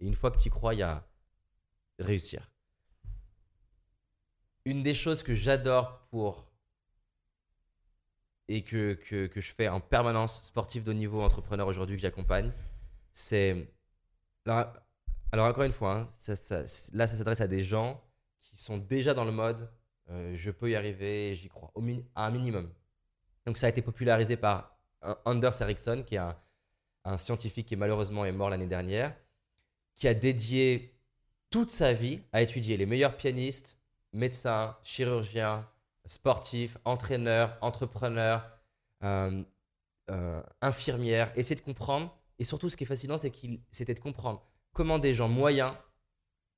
[0.00, 1.06] Et une fois que tu y crois, il y a
[1.98, 2.50] réussir.
[4.64, 6.50] Une des choses que j'adore pour
[8.48, 12.02] et que, que, que, je fais en permanence, sportif de haut niveau, entrepreneur aujourd'hui que
[12.02, 12.52] j'accompagne,
[13.12, 13.68] c'est.
[14.46, 14.72] Alors,
[15.32, 16.08] alors, encore une fois, hein,
[16.92, 18.02] là, ça s'adresse à des gens
[18.40, 19.68] qui sont déjà dans le mode
[20.10, 21.82] euh, je peux y arriver, j'y crois, au
[22.14, 22.70] à un minimum.
[23.46, 24.76] Donc, ça a été popularisé par
[25.24, 26.36] Anders Ericsson, qui est un,
[27.04, 29.14] un scientifique qui malheureusement est mort l'année dernière,
[29.94, 30.94] qui a dédié
[31.50, 33.78] toute sa vie à étudier les meilleurs pianistes,
[34.12, 35.68] médecins, chirurgiens,
[36.06, 38.50] sportif, entraîneur, entrepreneur,
[39.02, 39.42] euh,
[40.10, 42.16] euh, infirmière, essayer de comprendre.
[42.38, 45.74] Et surtout, ce qui est fascinant, c'est qu'il c'était de comprendre comment des gens moyens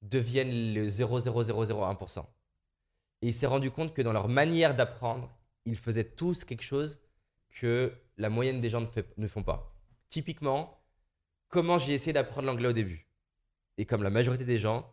[0.03, 2.25] deviennent le 0,0001%.
[3.23, 5.31] Et il s'est rendu compte que dans leur manière d'apprendre,
[5.65, 7.01] ils faisaient tous quelque chose
[7.51, 9.73] que la moyenne des gens ne, ne font pas.
[10.11, 10.83] Typiquement,
[11.49, 13.07] comment j'ai essayé d'apprendre l'anglais au début.
[13.79, 14.93] Et comme la majorité des gens,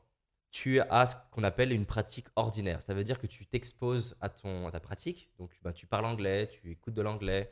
[0.54, 2.84] tu as ce qu'on appelle une pratique ordinaire.
[2.84, 5.32] Ça veut dire que tu t'exposes à, ton, ta pratique.
[5.39, 7.52] Donc, bah, tu parles anglais, tu écoutes de l'anglais.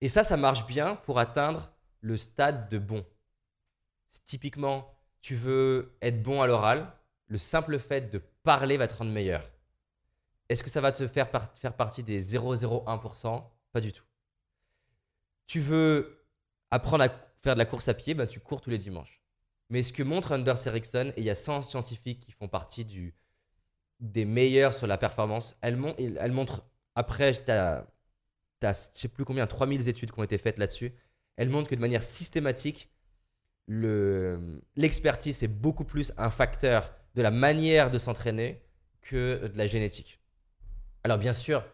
[0.00, 3.04] Et ça, ça marche bien pour atteindre le stade de bon.
[4.24, 6.90] Typiquement, tu veux être bon à l'oral.
[7.26, 9.46] Le simple fait de parler va te rendre meilleur.
[10.48, 14.04] Est-ce que ça va te faire, faire partie des 0,01% Pas du tout.
[15.46, 16.24] Tu veux
[16.70, 17.08] apprendre à
[17.42, 19.21] faire de la course à pied, bah, tu cours tous les dimanches.
[19.72, 22.86] Mais ce que montre Anders Ericsson, et il y a 100 scientifiques qui font partie
[24.00, 27.86] des meilleurs sur la performance, elle, elle montre, après, tu as,
[28.60, 30.92] je sais plus combien, 3000 études qui ont été faites là-dessus,
[31.38, 32.90] elle montre que de manière systématique,
[33.66, 38.60] l'expertise est beaucoup plus un facteur de la manière de s'entraîner
[39.00, 40.20] que de la génétique.
[41.02, 41.64] Alors bien sûr,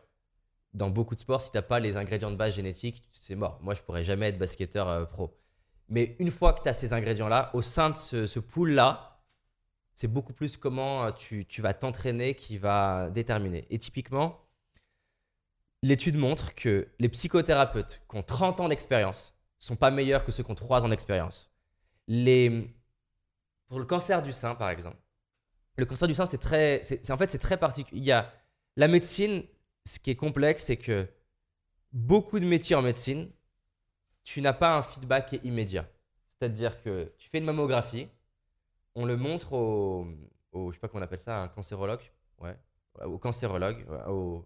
[0.73, 3.59] dans beaucoup de sports, si tu n'as pas les ingrédients de base génétiques, c'est mort.
[3.61, 5.37] Moi, je pourrais jamais être basketteur euh, pro.
[5.89, 9.09] Mais une fois que tu as ces ingrédients-là, au sein de ce, ce pool-là,
[9.99, 13.67] c'est beaucoup plus comment euh, tu, vas t'entraîner qui va déterminer.
[13.69, 14.45] Et typiquement,
[15.83, 20.45] l'étude montre que les psychothérapeutes qui ont 30 ans d'expérience sont pas meilleurs que ceux
[20.45, 21.51] qui ont 3 ans d'expérience.
[22.07, 22.73] Les...
[23.67, 24.99] Pour le cancer du sein, par exemple,
[25.77, 28.01] le cancer du sein, c'est très, en fait, c'est très particulier.
[28.01, 28.33] Il y a
[28.77, 29.43] la médecine,
[29.85, 31.09] ce qui est complexe, c'est que
[31.93, 33.29] beaucoup de métiers en médecine,
[34.29, 35.89] tu n'as pas un feedback immédiat.
[36.27, 38.09] C'est-à-dire que tu fais une mammographie,
[38.95, 40.07] on le montre au,
[40.53, 42.03] au je sais pas comment on appelle ça, un cancérologue,
[42.41, 42.55] ouais,
[43.07, 44.45] au cancérologue, au,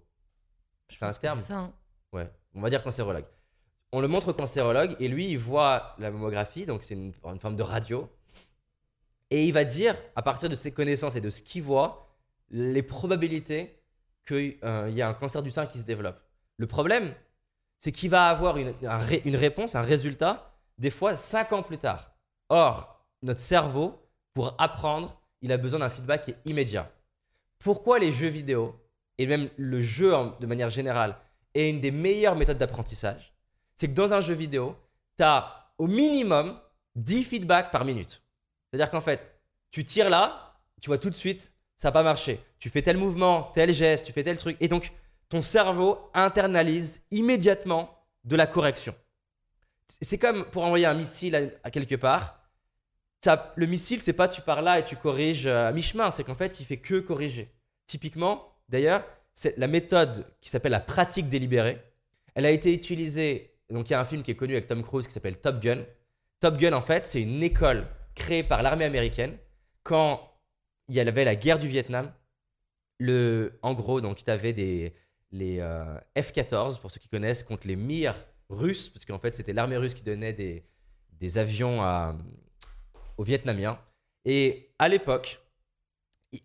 [0.88, 1.36] je fais un terme.
[1.36, 1.58] Ça.
[1.58, 1.72] hein.
[2.12, 3.24] Ouais, on va dire cancérologue.
[3.90, 7.40] On le montre au cancérologue et lui, il voit la mammographie, donc c'est une, une
[7.40, 8.08] forme de radio.
[9.30, 12.16] Et il va dire, à partir de ses connaissances et de ce qu'il voit,
[12.50, 13.82] les probabilités
[14.28, 16.20] qu'il y a un cancer du sein qui se développe.
[16.56, 17.14] Le problème,
[17.82, 21.64] c'est qu'il va avoir une, un ré- une réponse, un résultat, des fois 5 ans
[21.64, 22.12] plus tard.
[22.48, 26.92] Or, notre cerveau, pour apprendre, il a besoin d'un feedback qui est immédiat.
[27.58, 28.80] Pourquoi les jeux vidéo,
[29.18, 31.16] et même le jeu de manière générale,
[31.54, 33.34] est une des meilleures méthodes d'apprentissage?
[33.74, 34.76] C'est que dans un jeu vidéo,
[35.18, 36.56] tu as au minimum
[36.94, 38.22] 10 feedbacks par minute.
[38.70, 39.40] C'est-à-dire qu'en fait,
[39.72, 42.38] tu tires là, tu vois tout de suite, ça n'a pas marché.
[42.60, 44.56] Tu fais tel mouvement, tel geste, tu fais tel truc.
[44.60, 44.92] Et donc,
[45.32, 48.94] ton cerveau internalise immédiatement de la correction.
[50.02, 52.38] C'est comme pour envoyer un missile à, quelque part.
[53.56, 56.34] Le missile, c'est pas tu pars là et tu corriges euh, à mi-chemin, c'est qu'en
[56.34, 57.50] fait, il fait que corriger.
[57.86, 61.82] Typiquement, d'ailleurs, c'est la méthode qui s'appelle la pratique délibérée.
[62.34, 63.54] Elle a été utilisée.
[63.70, 65.62] Donc, il y a un film qui est connu avec Tom Cruise qui s'appelle Top
[65.62, 65.82] Gun.
[66.40, 69.38] Top Gun, en fait, c'est une école créée par l'armée américaine
[69.82, 70.30] quand
[70.88, 72.12] il y avait la guerre du Vietnam.
[72.98, 74.94] Le, en gros, donc, tu avais des,
[75.32, 78.14] les euh, F-14, pour ceux qui connaissent, contre les Mir
[78.48, 80.64] russes, parce qu'en fait, c'était l'armée russe qui donnait des,
[81.18, 81.80] des avions
[83.16, 83.78] aux Vietnamiens.
[84.24, 85.40] Et à l'époque,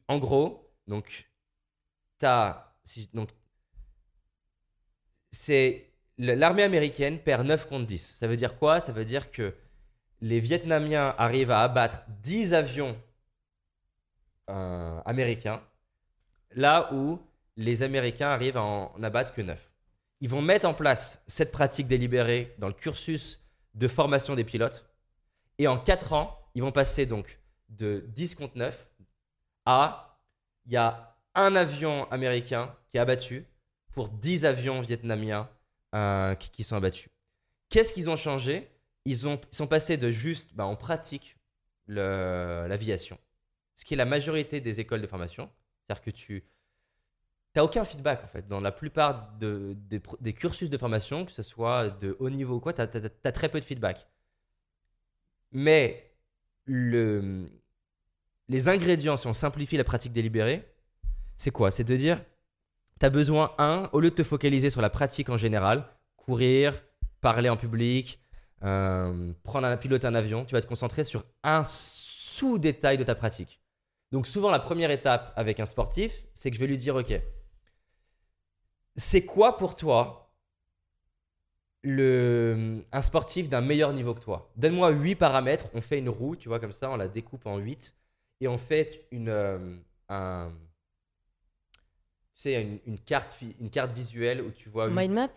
[0.07, 1.29] en gros, donc,
[2.17, 2.73] t'as,
[3.13, 3.29] donc,
[5.31, 7.97] c'est l'armée américaine perd 9 contre 10.
[8.19, 8.79] Ça veut dire quoi?
[8.79, 9.53] Ça veut dire que
[10.21, 12.99] les Vietnamiens arrivent à abattre 10 avions
[14.49, 15.61] euh, américains,
[16.51, 17.21] là où
[17.57, 19.71] les Américains arrivent à en, abattre que 9.
[20.21, 23.43] Ils vont mettre en place cette pratique délibérée dans le cursus
[23.73, 24.89] de formation des pilotes.
[25.57, 27.39] Et en 4 ans, ils vont passer donc
[27.69, 28.89] de 10 contre 9
[29.65, 30.19] à
[30.65, 33.45] il y a un avion américain qui est abattu
[33.91, 35.49] pour 10 avions vietnamiens
[35.95, 37.09] euh, qui, sont abattus.
[37.69, 38.69] Qu'est-ce qu'ils ont changé?
[39.05, 41.37] Ils, ont, ils sont passés de juste, bah, on pratique
[41.87, 43.17] l'aviation,
[43.75, 45.49] ce qui est la majorité des écoles de formation.
[45.79, 46.43] C'est-à-dire que tu
[47.57, 48.47] n'as aucun feedback en fait.
[48.47, 49.75] Dans la plupart de-
[50.19, 53.49] des, cursus de formation, que ce soit de haut niveau ou quoi, tu as, très
[53.49, 54.07] peu de feedback.
[55.51, 56.11] Mais
[56.65, 57.49] le,
[58.49, 60.67] les ingrédients, si on simplifie la pratique délibérée,
[61.35, 61.71] c'est quoi?
[61.71, 62.21] C'est de dire,
[62.99, 66.83] tu as besoin, un, au lieu de te focaliser sur la pratique en général, courir,
[67.21, 68.19] parler en public,
[68.63, 73.15] euh, prendre un pilote un avion, tu vas te concentrer sur un sous-détail de ta
[73.15, 73.61] pratique.
[74.11, 77.13] Donc souvent, la première étape avec un sportif, c'est que je vais lui dire, OK,
[78.97, 80.31] c'est quoi pour toi
[81.83, 84.51] le, un sportif d'un meilleur niveau que toi?
[84.57, 87.57] Donne-moi 8 paramètres, on fait une roue, tu vois, comme ça, on la découpe en
[87.57, 87.95] 8,
[88.41, 89.77] et on fait une, euh,
[90.09, 90.51] un,
[92.35, 94.87] tu sais, une, une carte, une carte visuelle où tu vois...
[94.87, 95.29] huit- Mind map?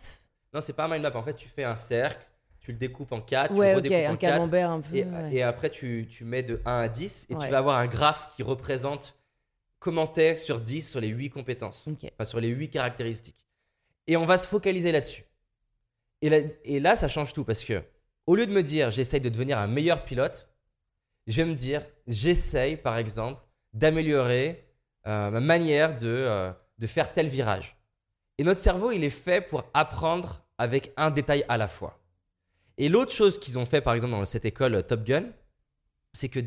[0.53, 2.27] Non, c'est pas un mind map, en fait, tu fais un cercle,
[2.61, 4.97] tu le découpes en 4, Ouais, tu redécoupes un en 4, camembert un peu.
[4.97, 5.35] et, ouais.
[5.35, 7.45] et après, tu, tu mets de 1 à 10 et Ouais.
[7.47, 9.17] tu vas avoir un graphe qui représente
[9.79, 12.05] comment t'es sur 10 sur les 8 compétences, Ok.
[12.15, 13.45] enfin sur les 8 caractéristiques.
[14.11, 15.25] Et on va se focaliser là-dessus.
[16.21, 17.81] Et là, ça change tout parce que
[18.27, 20.49] au lieu de me dire j'essaye de devenir un meilleur pilote,
[21.29, 23.41] je vais me dire j'essaye par exemple
[23.73, 24.67] d'améliorer
[25.07, 27.77] euh, ma manière de, euh, de faire tel virage.
[28.37, 32.03] Et notre cerveau, il est fait pour apprendre avec un détail à la fois.
[32.79, 35.31] Et l'autre chose qu'ils ont fait, par exemple, dans cette école euh, Top Gun,
[36.13, 36.41] c'est que,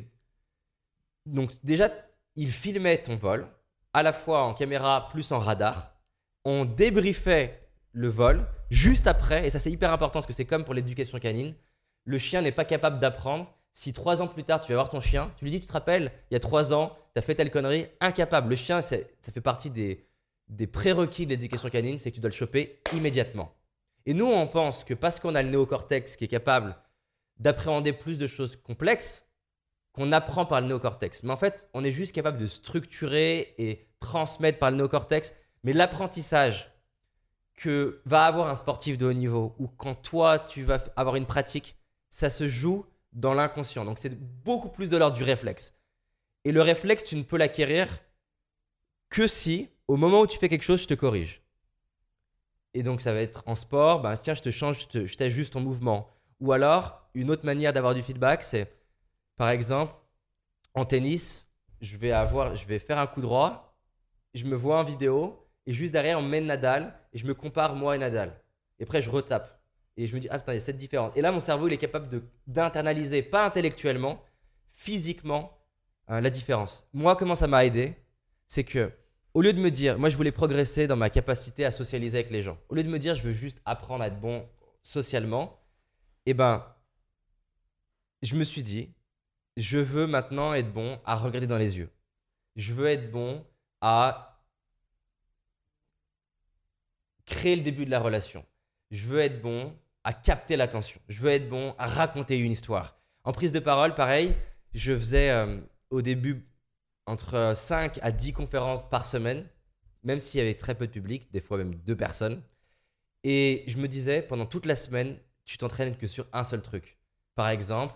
[1.25, 1.89] donc déjà,
[2.35, 3.47] ils filmaient ton vol,
[3.93, 5.92] à la fois en caméra plus en radar.
[6.45, 10.65] On débriefait le vol juste après, et ça c'est hyper important parce que c'est comme
[10.65, 11.55] pour l'éducation canine.
[12.05, 13.47] Le chien n'est pas capable d'apprendre.
[13.71, 15.73] Si trois ans plus tard tu vas voir ton chien, tu lui dis, tu te
[15.73, 18.49] rappelles, il y a trois ans, tu as fait telle connerie, incapable.
[18.49, 20.05] Le chien, ça fait partie des,
[20.47, 23.55] des prérequis de l'éducation canine, c'est que tu dois le choper immédiatement.
[24.05, 26.75] Et nous, on pense que parce qu'on a le néocortex qui est capable
[27.37, 29.27] d'appréhender plus de choses complexes,
[29.93, 31.23] qu'on apprend par le néocortex.
[31.23, 35.33] Mais en fait, on est juste capable de structurer et transmettre par le néocortex.
[35.63, 36.71] Mais l'apprentissage
[37.55, 41.25] que va avoir un sportif de haut niveau ou quand toi, tu vas avoir une
[41.25, 41.77] pratique,
[42.09, 43.85] ça se joue dans l'inconscient.
[43.85, 45.73] Donc c'est beaucoup plus de l'ordre du réflexe.
[46.45, 47.87] Et le réflexe, tu ne peux l'acquérir
[49.09, 51.41] que si, au moment où tu fais quelque chose, je te corrige.
[52.73, 55.61] Et donc ça va être en sport, ben, tiens, je te change, je t'ajuste ton
[55.61, 56.09] mouvement.
[56.39, 58.75] Ou alors, une autre manière d'avoir du feedback, c'est,
[59.37, 59.93] par exemple,
[60.73, 61.47] en tennis,
[61.81, 63.77] je vais, avoir, je vais faire un coup droit,
[64.33, 67.75] je me vois en vidéo, et juste derrière, on mène Nadal, et je me compare
[67.75, 68.33] moi et Nadal.
[68.79, 69.59] Et après, je retape.
[69.95, 71.15] Et je me dis, ah putain, il y a cette différence.
[71.15, 74.21] Et là, mon cerveau, il est capable d'internaliser, pas intellectuellement,
[74.71, 75.57] physiquement,
[76.07, 76.87] hein, la différence.
[76.93, 77.95] Moi, comment ça m'a aidé
[78.47, 78.91] C'est que,
[79.33, 82.31] au lieu de me dire, moi, je voulais progresser dans ma capacité à socialiser avec
[82.31, 82.57] les gens.
[82.69, 84.47] Au lieu de me dire, je veux juste apprendre à être bon
[84.81, 85.59] socialement,
[86.25, 86.65] eh ben,
[88.21, 88.89] je me suis dit,
[89.57, 91.89] je veux maintenant être bon à regarder dans les yeux.
[92.55, 93.45] Je veux être bon
[93.81, 94.32] à
[97.25, 98.45] créer le début de la relation.
[98.91, 100.99] Je veux être bon à capter l'attention.
[101.07, 102.97] Je veux être bon à raconter une histoire.
[103.23, 104.35] En prise de parole, pareil,
[104.73, 105.59] je faisais euh,
[105.89, 106.45] au début
[107.05, 109.47] entre 5 à 10 conférences par semaine,
[110.03, 112.41] même s'il y avait très peu de public, des fois même deux personnes.
[113.23, 116.97] Et je me disais, pendant toute la semaine, tu t'entraînes que sur un seul truc.
[117.35, 117.95] Par exemple,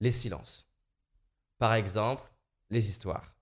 [0.00, 0.68] les silences.
[1.58, 2.22] Par exemple,
[2.70, 3.34] les histoires.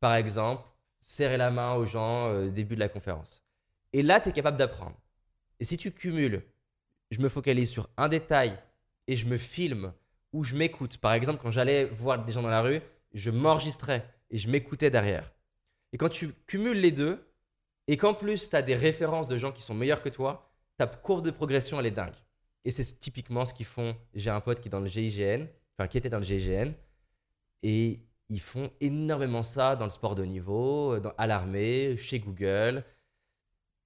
[0.00, 0.64] Par exemple,
[0.98, 3.44] serrer la main aux gens au début de la conférence.
[3.92, 4.96] Et là, tu es capable d'apprendre.
[5.58, 6.42] Et si tu cumules,
[7.10, 8.58] je me focalise sur un détail
[9.06, 9.92] et je me filme
[10.32, 10.98] ou je m'écoute.
[10.98, 12.80] Par exemple, quand j'allais voir des gens dans la rue,
[13.12, 15.32] je m'enregistrais et je m'écoutais derrière.
[15.92, 17.26] Et quand tu cumules les deux
[17.88, 20.86] et qu'en plus tu as des références de gens qui sont meilleurs que toi, ta
[20.86, 22.14] courbe de progression elle est dingue.
[22.64, 23.96] Et c'est typiquement ce qu'ils font.
[24.14, 26.72] J'ai un pote qui est dans le GIGN, enfin qui était dans le GIGN,
[27.62, 32.84] et ils font énormément ça dans le sport de niveau, à l'armée, chez Google,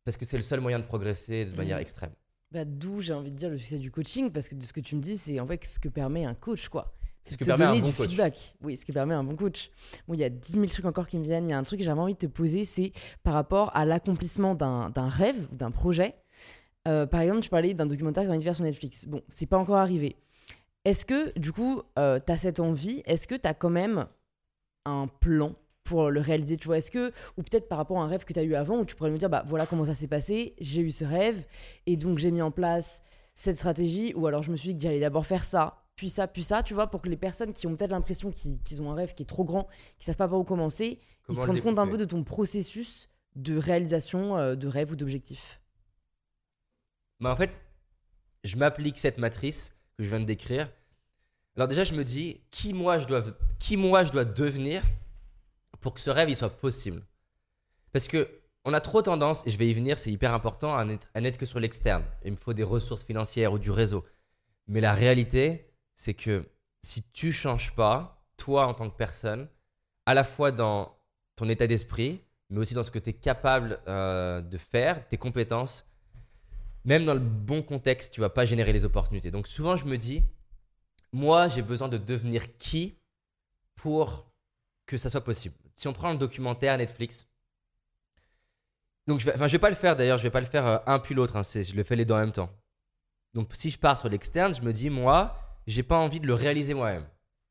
[0.04, 1.82] parce que c'est le seul moyen de progresser de manière mmh.
[1.82, 2.12] extrême.
[2.50, 4.80] Bah, D'où j'ai envie de dire le succès du coaching, parce que de ce que
[4.80, 6.94] tu me dis, c'est en fait ce que permet un coach, quoi.
[7.24, 8.54] C'est ce que permet un bon du feedback.
[8.62, 9.70] Oui, ce qui permet un bon coach.
[10.06, 11.46] Bon, il y a 10 000 trucs encore qui me viennent.
[11.46, 13.86] Il y a un truc que j'avais envie de te poser, c'est par rapport à
[13.86, 16.14] l'accomplissement d'un rêve, d'un projet.
[16.86, 19.06] Euh, par exemple, tu parlais d'un documentaire que tu as envie de faire sur Netflix.
[19.06, 20.16] Bon, c'est pas encore arrivé.
[20.84, 24.06] Est-ce que, du coup, euh, tu as cette envie Est-ce que tu as quand même
[24.84, 28.08] un plan pour le réaliser Tu vois, est-ce que, ou peut-être par rapport à un
[28.08, 29.94] rêve que tu as eu avant, où tu pourrais me dire, bah voilà comment ça
[29.94, 31.44] s'est passé, j'ai eu ce rêve,
[31.86, 33.02] et donc j'ai mis en place
[33.34, 36.26] cette stratégie, ou alors je me suis dit que j'allais d'abord faire ça, puis ça,
[36.26, 38.94] puis ça, tu vois, pour que les personnes qui ont peut-être l'impression qu'ils ont un
[38.94, 39.68] rêve qui est trop grand,
[39.98, 43.08] qui savent pas par où commencer, ils se rendent compte un peu de ton processus
[43.36, 45.60] de réalisation euh, de rêve ou d'objectif.
[47.20, 47.50] Bah en fait,
[48.42, 50.70] je m'applique cette matrice que je viens de décrire.
[51.56, 53.22] Alors déjà, je me dis qui moi je dois,
[53.58, 54.82] qui moi je dois devenir
[55.84, 57.02] pour que ce rêve il soit possible.
[57.92, 61.20] Parce que on a trop tendance, et je vais y venir, c'est hyper important, à
[61.20, 62.02] n'être que sur l'externe.
[62.24, 64.02] Il me faut des ressources financières ou du réseau.
[64.66, 66.48] Mais la réalité, c'est que
[66.80, 69.46] si tu changes pas, toi en tant que personne,
[70.06, 70.96] à la fois dans
[71.36, 75.18] ton état d'esprit, mais aussi dans ce que tu es capable euh, de faire, tes
[75.18, 75.84] compétences,
[76.86, 79.30] même dans le bon contexte, tu vas pas générer les opportunités.
[79.30, 80.22] Donc souvent, je me dis,
[81.12, 82.96] moi, j'ai besoin de devenir qui
[83.74, 84.30] pour
[84.86, 85.56] que ça soit possible.
[85.74, 87.26] Si on prend le documentaire Netflix,
[89.06, 90.98] donc je vais, vais pas le faire d'ailleurs, je vais pas le faire euh, un
[90.98, 92.50] puis l'autre, hein, je le fais les deux en même temps.
[93.34, 96.34] Donc si je pars sur l'externe, je me dis, moi, j'ai pas envie de le
[96.34, 97.06] réaliser moi-même.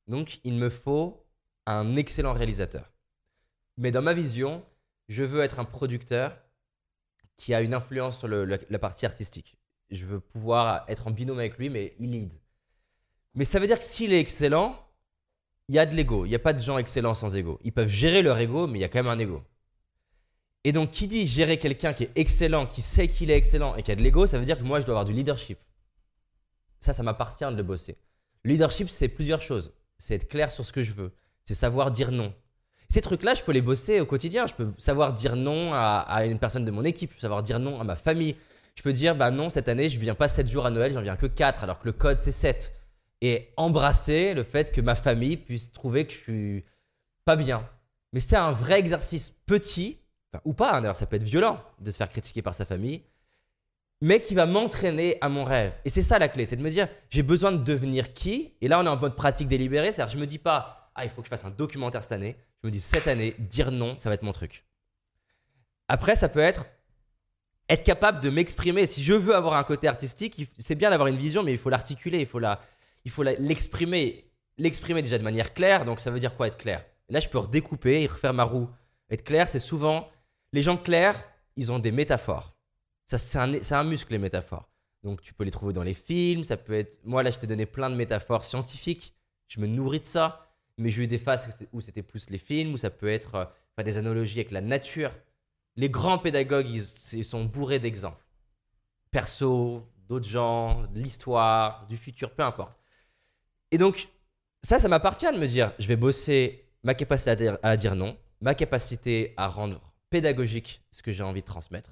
[0.07, 1.25] Donc, il me faut
[1.65, 2.91] un excellent réalisateur.
[3.77, 4.65] Mais dans ma vision,
[5.07, 6.37] je veux être un producteur
[7.35, 9.57] qui a une influence sur la, partie artistique.
[9.89, 12.33] Je veux pouvoir être en binôme avec lui, mais il lead.
[13.33, 14.77] Mais ça veut dire que s'il est excellent,
[15.69, 16.25] il y a de l'ego.
[16.25, 17.59] Il n'y a pas de gens excellents sans ego.
[17.63, 19.41] Ils peuvent gérer leur ego, mais il y a quand même un ego.
[20.63, 23.83] Et donc, qui dit gérer quelqu'un qui est excellent, qui sait qu'il est excellent et
[23.83, 25.59] qui a de l'ego, ça veut dire que moi, je dois avoir du leadership.
[26.79, 27.97] Ça, ça m'appartient de le bosser.
[28.43, 29.73] leadership, c'est plusieurs choses.
[29.97, 31.13] C'est être clair sur ce que je veux.
[31.45, 32.33] C'est savoir dire non.
[32.89, 34.47] Ces trucs-là, je peux les bosser au quotidien.
[34.47, 37.11] Je peux savoir dire non à, une personne de mon équipe.
[37.11, 38.35] Je peux savoir dire non à ma famille.
[38.75, 41.01] Je peux dire, bah non, cette année, je viens pas 7 jours à Noël, j'en
[41.01, 42.73] viens que 4, alors que le code, c'est 7.
[43.25, 46.65] Et embrasser le fait que ma famille puisse trouver que je suis
[47.25, 47.67] pas bien.
[48.11, 49.97] Mais c'est un vrai exercice petit,
[50.45, 53.01] ou pas, hein, d'ailleurs, ça peut être violent de se faire critiquer par sa famille
[54.03, 55.73] mais qui va m'entraîner à mon rêve.
[55.85, 58.51] Et c'est ça la clé, c'est de me dire, j'ai besoin de devenir qui?
[58.59, 61.09] Et là, on est en mode pratique délibérée, c'est-à-dire, je me dis pas, ah, il
[61.09, 62.35] faut que je fasse un documentaire cette année.
[62.61, 64.65] Je me dis, cette année, dire non, ça va être mon truc.
[65.87, 66.65] Après, ça peut être
[67.69, 68.85] être capable de m'exprimer.
[68.87, 71.69] Si je veux avoir un côté artistique, c'est bien d'avoir une vision, mais il faut
[71.69, 72.59] l'articuler, il faut la,
[73.05, 74.31] il faut l'exprimer.
[74.57, 75.85] l'exprimer déjà de manière claire.
[75.85, 76.85] Donc, ça veut dire quoi être clair?
[77.09, 78.69] Là, je peux redécouper et refaire ma roue.
[79.09, 80.09] Être clair, c'est souvent.
[80.51, 81.23] Les gens clairs,
[81.55, 82.55] ils ont des métaphores.
[83.05, 84.69] Ça, c'est un, un muscle, les métaphores.
[85.03, 86.43] Donc, tu peux les trouver dans les films.
[86.43, 87.01] Ça peut être.
[87.03, 89.13] Moi, là, je t'ai donné plein de métaphores scientifiques.
[89.47, 90.49] Je me nourris de ça.
[90.77, 93.45] Mais j'ai eu des phases où c'était plus les films, où ça peut être euh,
[93.45, 95.11] enfin, des analogies avec la nature.
[95.75, 96.83] Les grands pédagogues, ils,
[97.17, 98.25] ils sont bourrés d'exemples.
[99.11, 102.79] Perso, d'autres gens, l'histoire, du futur, peu importe.
[103.73, 104.07] Et donc,
[104.61, 108.53] ça, ça m'appartient de me dire, je vais bosser ma capacité à dire, non, ma
[108.53, 111.89] capacité à rendre pédagogique ce que j'ai envie de transmettre.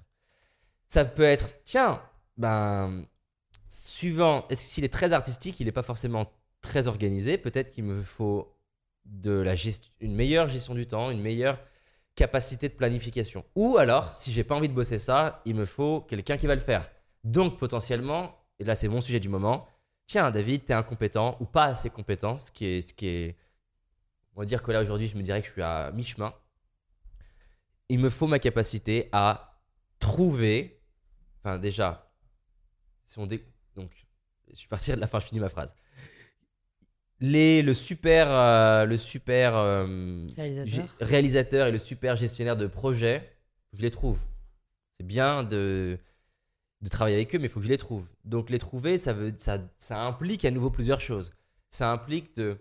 [0.87, 1.99] Ça peut être, tiens,
[2.37, 3.03] ben,
[3.67, 8.03] suivant, est-ce s'il est très artistique, il n'est pas forcément très organisé, peut-être qu'il me
[8.03, 8.55] faut
[9.23, 11.59] une meilleure gestion du temps, une meilleure
[12.13, 13.43] capacité de planification.
[13.55, 16.53] Ou alors, si j'ai pas envie de bosser ça, il me faut quelqu'un qui va
[16.53, 16.91] le faire.
[17.23, 19.67] Donc potentiellement, et là c'est mon sujet du moment,
[20.05, 23.37] tiens David, tu es incompétent ou pas assez compétent, ce qui est, ce qui est...
[24.35, 26.33] On va dire que là aujourd'hui je me dirais que je suis à mi-chemin.
[27.89, 29.59] Il me faut ma capacité à
[29.99, 30.81] trouver,
[31.43, 32.11] enfin déjà,
[33.05, 33.45] si on dé-
[33.75, 33.91] donc
[34.49, 35.75] je suis parti de la fin, je finis ma phrase.
[37.19, 40.85] Les, le super, euh, le super euh, Réalisateur.
[41.01, 43.37] réalisateur et le super gestionnaire de projet,
[43.73, 44.19] je les trouve.
[44.99, 45.99] C'est bien de,
[46.81, 48.07] de travailler avec eux, mais il faut que je les trouve.
[48.25, 51.31] Donc les trouver, ça, veut, ça, ça implique à nouveau plusieurs choses.
[51.69, 52.57] Ça implique de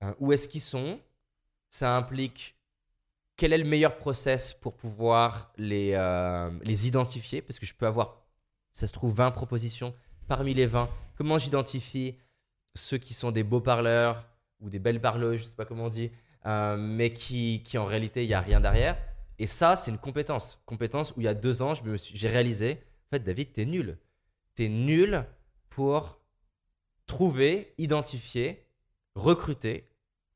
[0.00, 1.00] hein, où est-ce qu'ils sont.
[1.68, 2.56] Ça implique
[3.36, 7.86] quel est le meilleur process pour pouvoir les, euh, les identifier, parce que je peux
[7.86, 8.22] avoir,
[8.72, 9.94] ça se trouve, 20 propositions
[10.26, 10.88] parmi les 20.
[11.16, 12.16] Comment j'identifie
[12.74, 14.26] ceux qui sont des beaux parleurs
[14.60, 16.10] ou des belles parleuses, je sais pas comment on dit,
[16.46, 18.96] euh, mais qui, qui en réalité, il n'y a rien derrière.
[19.38, 20.60] Et ça, c'est une compétence.
[20.66, 23.98] Compétence où il y a deux ans, j'ai réalisé, en fait, David, t'es nul.
[24.54, 25.24] T'es nul
[25.68, 26.18] pour
[27.06, 28.66] trouver, identifier,
[29.14, 29.88] recruter,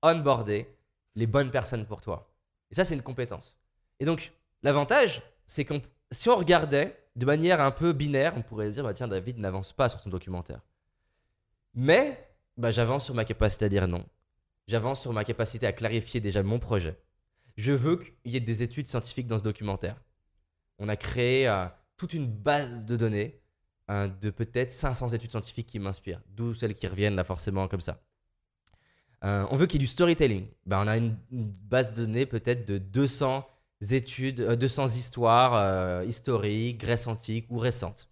[0.03, 0.69] onboarder
[1.15, 2.33] les bonnes personnes pour toi.
[2.71, 3.59] Et ça, c'est une compétence.
[3.99, 4.33] Et donc,
[4.63, 5.75] l'avantage, c'est que
[6.11, 9.39] si on regardait de manière un peu binaire, on pourrait se dire, bah, tiens, David
[9.39, 10.61] n'avance pas sur son documentaire.
[11.75, 14.05] Mais bah, j'avance sur ma capacité à dire non.
[14.69, 16.97] J'avance sur ma capacité à clarifier déjà mon projet.
[17.57, 20.01] Je veux qu'il y ait des études scientifiques dans ce documentaire.
[20.79, 23.41] On a créé euh, toute une base de données
[23.91, 27.81] euh, de peut-être 500 études scientifiques qui m'inspirent, d'où celles qui reviennent là forcément comme
[27.81, 28.01] ça.
[29.25, 30.47] Euh, on veut qu'il y ait du storytelling.
[30.67, 33.47] Ben, on a une, base de données peut-être de 200
[33.91, 38.09] études, euh, 200 histoires euh, historiques, Grèce antique ou récentes.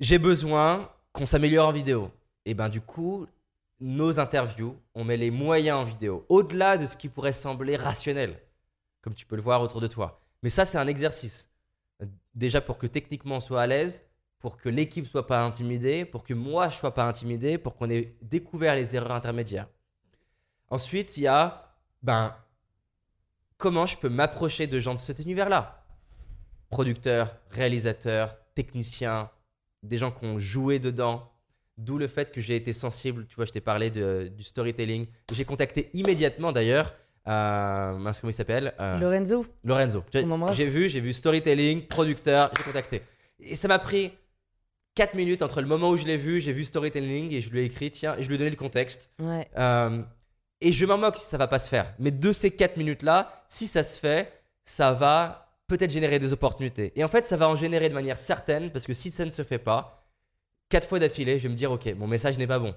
[0.00, 2.10] J'ai besoin qu'on s'améliore en vidéo.
[2.44, 3.26] Et ben du coup,
[3.80, 8.42] nos interviews, on met les moyens en vidéo, au-delà de ce qui pourrait sembler rationnel,
[9.02, 10.20] comme tu peux le voir autour de toi.
[10.42, 11.50] Mais ça, c'est un exercice.
[12.34, 14.04] Déjà pour que techniquement on soit à l'aise,
[14.38, 17.90] pour que l'équipe soit pas intimidée, pour que moi je sois pas intimidé, pour qu'on
[17.90, 19.68] ait découvert les erreurs intermédiaires.
[20.70, 22.36] Ensuite, il y a ben
[23.56, 25.84] comment je peux m'approcher de gens de cet univers-là?
[26.70, 29.30] Producteurs, réalisateurs, techniciens,
[29.82, 31.32] des gens qui ont joué dedans.
[31.78, 35.06] D'où le fait que j'ai été sensible, tu vois, je t'ai parlé de- du storytelling.
[35.32, 36.94] J'ai contacté immédiatement d'ailleurs,
[37.28, 40.04] euh, mince, comment il s'appelle Euh, Lorenzo, Lorenzo.
[40.54, 43.02] J'ai vu, j'ai vu storytelling, producteur, j'ai contacté.
[43.40, 44.12] Et ça m'a pris
[44.96, 47.60] 4 minutes entre le moment où je l'ai vu, j'ai vu storytelling et je lui
[47.60, 49.10] ai écrit, tiens, et je lui ai donné le contexte.
[49.20, 49.46] ouais.
[49.56, 50.02] Euh,
[50.60, 51.94] et je m'en moque si ça va pas se faire.
[52.00, 54.32] Mais de ces 4 minutes-là, si ça se fait,
[54.64, 56.92] ça va peut-être générer des opportunités.
[56.96, 59.30] Et en fait, ça va en générer de manière certaine, parce que si ça ne
[59.30, 59.97] se fait pas,
[60.68, 62.74] quatre fois d'affilée, je vais me dire, ok, mon message n'est pas bon.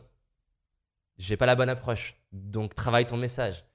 [1.18, 2.16] J'ai pas la bonne approche.
[2.32, 3.66] Donc, travaille ton message.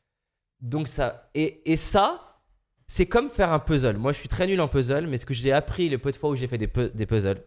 [0.60, 1.30] Donc, ça.
[1.34, 2.42] Et, ça,
[2.86, 3.96] c'est comme faire un puzzle.
[3.96, 6.16] Moi, je suis très nul en puzzle, mais ce que j'ai appris le peu de
[6.16, 7.44] fois où j'ai fait des, pu- des puzzles,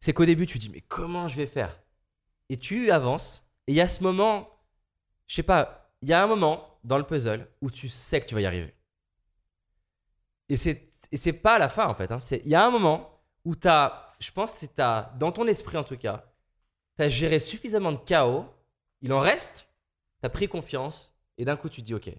[0.00, 1.80] c'est qu'au début, tu dis, mais comment je vais faire?
[2.48, 4.48] Et tu avances, et il y a ce moment,
[5.26, 8.26] je sais pas, il y a un moment dans le puzzle où tu sais que
[8.26, 8.74] tu vas y arriver.
[10.48, 12.10] Et c'est c'est pas la fin en fait.
[12.10, 12.18] hein.
[12.44, 15.76] Il y a un moment où tu as, je pense que t'as- dans ton esprit
[15.76, 16.32] en tout cas,
[16.96, 18.46] tu as géré suffisamment de chaos,
[19.02, 19.68] il en reste,
[20.20, 22.10] tu as pris confiance, et d'un coup tu te dis ok,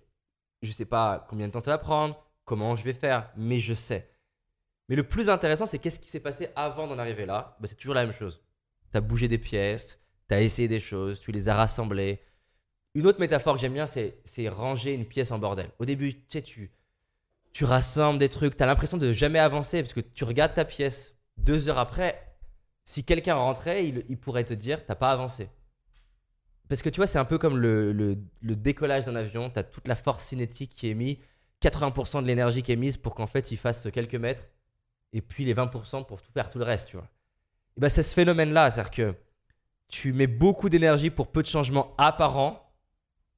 [0.61, 3.73] je sais pas combien de temps ça va prendre, comment je vais faire, mais je
[3.73, 4.09] sais.
[4.89, 7.57] Mais le plus intéressant, c'est qu'est-ce qui s'est passé avant d'en arriver là?
[7.59, 8.41] Bah, C'est toujours la même chose.
[8.91, 12.21] Tu as bougé des pièces, tu as essayé des choses, tu les as rassemblées.
[12.93, 15.71] Une autre métaphore que j'aime bien, c'est ranger une pièce en bordel.
[15.79, 16.71] Au début, tu tu,
[17.51, 20.63] tu rassembles des trucs, tu as l'impression de jamais avancer parce que tu regardes ta
[20.65, 22.35] pièce deux heures après.
[22.85, 25.49] Si quelqu'un rentrait, il, il pourrait te dire, t'as pas avancé.
[26.69, 29.49] Parce que tu vois, c'est un peu comme le, le- le décollage d'un avion.
[29.49, 31.17] Tu as toute la force cinétique qui est mise,
[31.61, 34.43] 80% de l'énergie qui est mise pour qu'en fait il fasse quelques mètres,
[35.13, 37.07] et puis les 20% pour tout faire tout le reste, tu vois.
[37.77, 39.15] Et ben c'est ce phénomène-là, c'est-à-dire que
[39.89, 42.63] tu mets beaucoup d'énergie pour peu de changements apparents.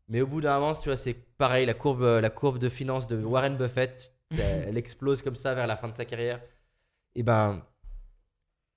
[0.07, 3.07] Mais au bout d'un moment, tu vois, c'est pareil, la courbe, la courbe de finance
[3.07, 6.41] de Warren Buffett, elle explose comme ça vers la fin de sa carrière.
[7.15, 7.63] Et ben,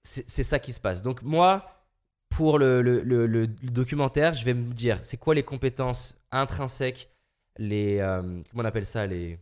[0.02, 1.02] c'est ça qui se passe.
[1.02, 1.66] Donc moi,
[2.28, 7.10] pour le, le- le- le documentaire, je vais me dire, c'est quoi les compétences intrinsèques,
[7.58, 7.98] les...
[7.98, 9.38] euh, comment on appelle ça les...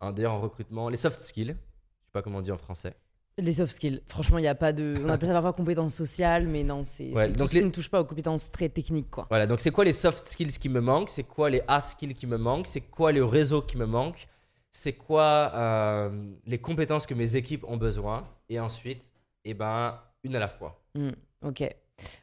[0.00, 1.56] D'ailleurs en recrutement, les soft skills.
[2.00, 2.94] Je sais pas comment on dit en français.
[3.36, 4.00] Les soft skills.
[4.08, 4.96] Franchement, il n'y a pas de.
[5.04, 7.60] On appelle ça parfois compétences sociales, mais non, c'est Ouais, c'est tout donc ce les-
[7.60, 9.26] qui ne touche pas aux compétences très techniques, quoi.
[9.28, 12.14] Voilà, donc c'est quoi les soft skills qui me manquent C'est quoi les hard skills
[12.14, 14.28] qui me manquent C'est quoi le réseau qui me manque
[14.70, 19.10] C'est quoi euh, les compétences que mes équipes ont besoin Et ensuite,
[19.44, 20.82] eh ben, une à la fois.
[20.94, 21.10] Hmm,
[21.42, 21.64] ok.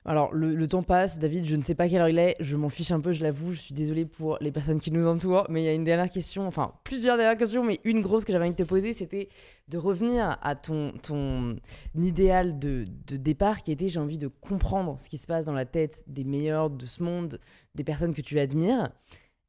[0.06, 2.70] Alors, le, temps passe, David, je ne sais pas quelle heure il est, je m'en
[2.70, 5.62] fiche un peu, je l'avoue, je suis désolée pour les personnes qui nous entourent, mais
[5.62, 8.46] il y a une dernière question, enfin plusieurs dernières questions, mais une grosse que j'avais
[8.46, 9.30] envie de te poser, c'était
[9.68, 11.58] de revenir à ton, ton
[11.96, 15.54] idéal de, de départ qui était j'ai envie de comprendre ce qui se passe dans
[15.54, 17.40] la tête des meilleurs de ce monde,
[17.74, 18.90] des personnes que tu admires.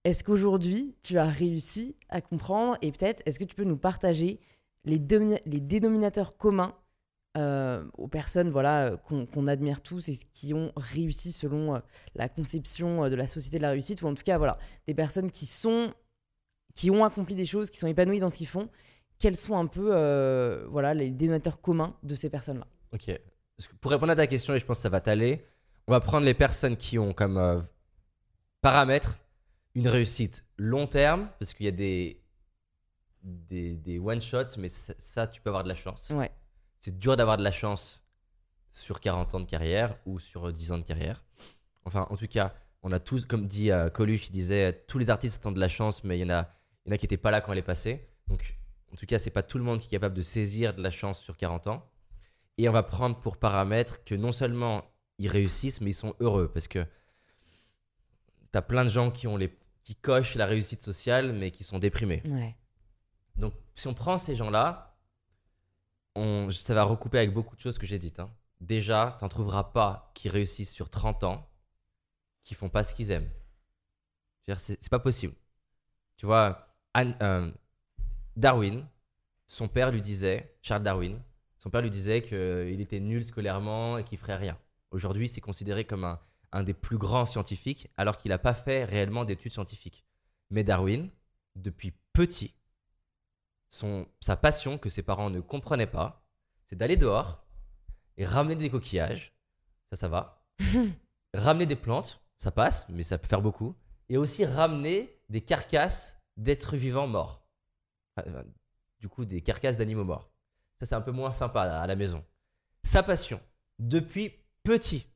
[0.07, 4.39] Est-ce qu'aujourd'hui, tu as réussi à comprendre et peut-être, est-ce que tu peux nous partager
[4.85, 6.77] les, dénominateurs communs
[7.37, 11.79] euh, aux personnes voilà qu'on admire tous et qui ont réussi selon euh,
[12.15, 14.95] la conception euh, de la société de la réussite ou en tout cas voilà des
[14.95, 15.93] personnes qui sont
[16.77, 18.71] qui ont accompli des choses qui sont épanouies dans ce qu'ils font
[19.19, 19.89] quels sont un peu
[20.71, 23.11] voilà les dénominateurs communs de ces personnes là Ok.
[23.81, 25.45] Pour répondre à ta question, et je pense que ça va t'aller,
[25.89, 27.67] on va prendre les personnes qui ont comme
[28.63, 29.19] paramètre
[29.77, 32.20] une réussite long terme, parce qu'il y a des,
[33.22, 36.11] des, des one-shots, mais ça, ça, tu peux avoir de la chance.
[36.11, 36.33] ouais
[36.87, 38.05] c'est dur d'avoir de la chance
[38.70, 41.24] sur 40 ans de carrière ou sur 10 ans de carrière.
[41.85, 42.55] Enfin, en tout cas,
[42.85, 45.66] on a tous, comme dit euh, Coluche, il disait, tous les artistes ont de la
[45.66, 46.49] chance, mais il y en a,
[46.85, 48.09] il y en a qui n'étaient pas là quand elle est passée.
[48.29, 48.57] Donc,
[48.93, 50.91] en tout cas, c'est pas tout le monde qui est capable de saisir de la
[50.91, 51.91] chance sur 40 ans.
[52.57, 54.85] Et on va prendre pour paramètre que non seulement
[55.18, 56.53] ils réussissent, mais ils sont heureux.
[56.53, 56.87] Parce que
[58.53, 59.53] tu as plein de gens qui, ont les,
[59.87, 62.20] qui cochent la réussite sociale, mais qui sont déprimés.
[62.24, 62.57] ouais
[63.37, 64.99] Donc, si on prend ces gens-là,
[66.16, 68.18] on, ça va recouper avec beaucoup de choses que j'ai dites.
[68.18, 68.28] hein.
[68.61, 71.49] Déjà, tu n'en trouveras pas qui réussissent sur 30 ans,
[72.43, 73.30] qui font pas ce qu'ils aiment.
[74.49, 75.34] C'est c'est pas possible.
[76.16, 77.53] Tu vois, Anne- euh,
[78.34, 78.84] Darwin,
[79.47, 81.22] son père lui disait, Charles Darwin,
[81.59, 84.59] son père lui disait qu'il était nul scolairement et qu'il ferait rien.
[84.91, 86.18] Aujourd'hui, c'est considéré comme un,
[86.53, 90.05] un des plus grands scientifiques, alors qu'il n'a pas fait réellement d'études scientifiques.
[90.51, 91.11] Mais Darwin,
[91.55, 92.55] depuis petit,
[93.68, 96.24] son, sa passion que ses parents ne comprenaient pas,
[96.68, 97.44] c'est d'aller dehors
[98.16, 99.34] et ramener des coquillages.
[99.90, 100.44] Ça, ça va.
[101.34, 103.74] ramener des plantes, ça passe, mais ça peut faire beaucoup.
[104.09, 107.47] Et aussi ramener des carcasses d'êtres vivants morts.
[108.16, 108.44] Enfin,
[109.01, 110.30] du coup, des carcasses d'animaux morts.
[110.78, 112.24] Ça, c'est un peu moins sympa à la maison.
[112.82, 113.40] Sa passion,
[113.78, 114.32] depuis
[114.62, 115.07] petit.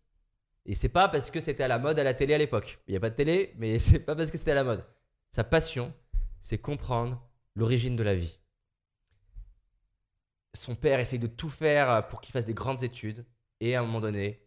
[0.71, 2.79] Et c'est pas parce que c'était à la mode à la télé à l'époque.
[2.87, 4.85] Il n'y a pas de télé, mais c'est pas parce que c'était à la mode.
[5.33, 5.93] Sa passion,
[6.41, 7.21] c'est comprendre
[7.57, 8.39] l'origine de la vie.
[10.55, 13.27] Son père essaye de tout faire pour qu'il fasse des grandes études.
[13.59, 14.47] Et à un moment donné,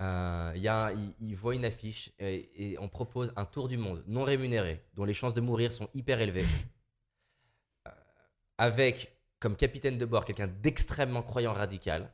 [0.00, 3.44] euh, il y a un- il, il voit une affiche et, et on propose un
[3.44, 6.46] tour du monde non rémunéré, dont les chances de mourir sont hyper élevées.
[7.88, 7.90] Euh,
[8.58, 12.12] avec comme capitaine de bord quelqu'un d'extrêmement croyant radical.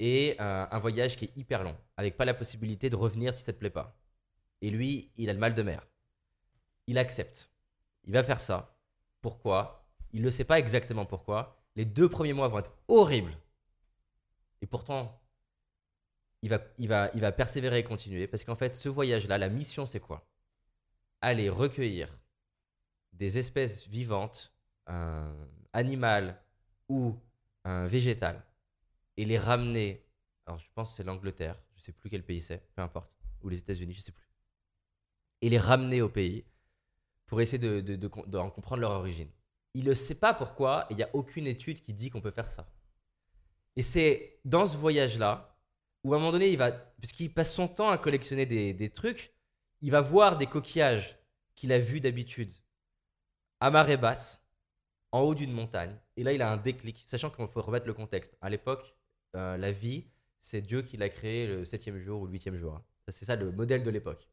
[0.00, 3.44] Et euh, un voyage qui est hyper long, avec pas la possibilité de revenir si
[3.44, 3.96] ça te plaît pas.
[4.62, 5.86] Et lui, il a le mal de mer.
[6.86, 7.50] Il accepte.
[8.04, 8.76] Il va faire ça.
[9.20, 9.86] Pourquoi?
[10.12, 11.62] Il ne sait pas exactement pourquoi.
[11.76, 13.36] Les deux premiers mois vont être horribles.
[14.62, 15.22] Et pourtant,
[16.42, 18.26] il va, il va, il va persévérer et continuer.
[18.26, 20.26] Parce qu'en fait, ce voyage-là, la mission, c'est quoi?
[21.20, 22.18] Aller recueillir
[23.12, 24.52] des espèces vivantes,
[24.88, 26.42] euh, animales
[26.88, 27.16] ou
[27.66, 28.42] euh, végétales,
[29.20, 30.06] et les ramener.
[30.46, 33.50] Alors, je pense que c'est l'Angleterre, je sais plus quel pays c'est, peu importe, ou
[33.50, 34.28] les États-Unis, je sais plus.
[35.42, 36.46] Et les ramener au pays
[37.26, 39.30] pour essayer de, de, d'en comprendre leur origine.
[39.74, 42.30] Il ne sait pas pourquoi, et il n'y a aucune étude qui dit qu'on peut
[42.30, 42.72] faire ça.
[43.76, 45.54] Et c'est dans ce voyage-là
[46.02, 48.72] où à un moment donné, il va, parce qu'il passe son temps à collectionner des,
[48.72, 49.34] des trucs,
[49.82, 51.18] il va voir des coquillages
[51.54, 52.52] qu'il a vus d'habitude
[53.60, 54.42] à marée basse,
[55.12, 55.94] en haut d'une montagne.
[56.16, 58.36] Et là, il a un déclic, sachant qu'il faut remettre le contexte.
[58.40, 58.96] À l'époque,
[59.36, 60.06] euh, la vie,
[60.40, 62.74] c'est Dieu qui l'a créé le septième jour ou le huitième jour.
[62.74, 62.84] hein.
[63.08, 64.28] C'est ça le modèle de l'époque.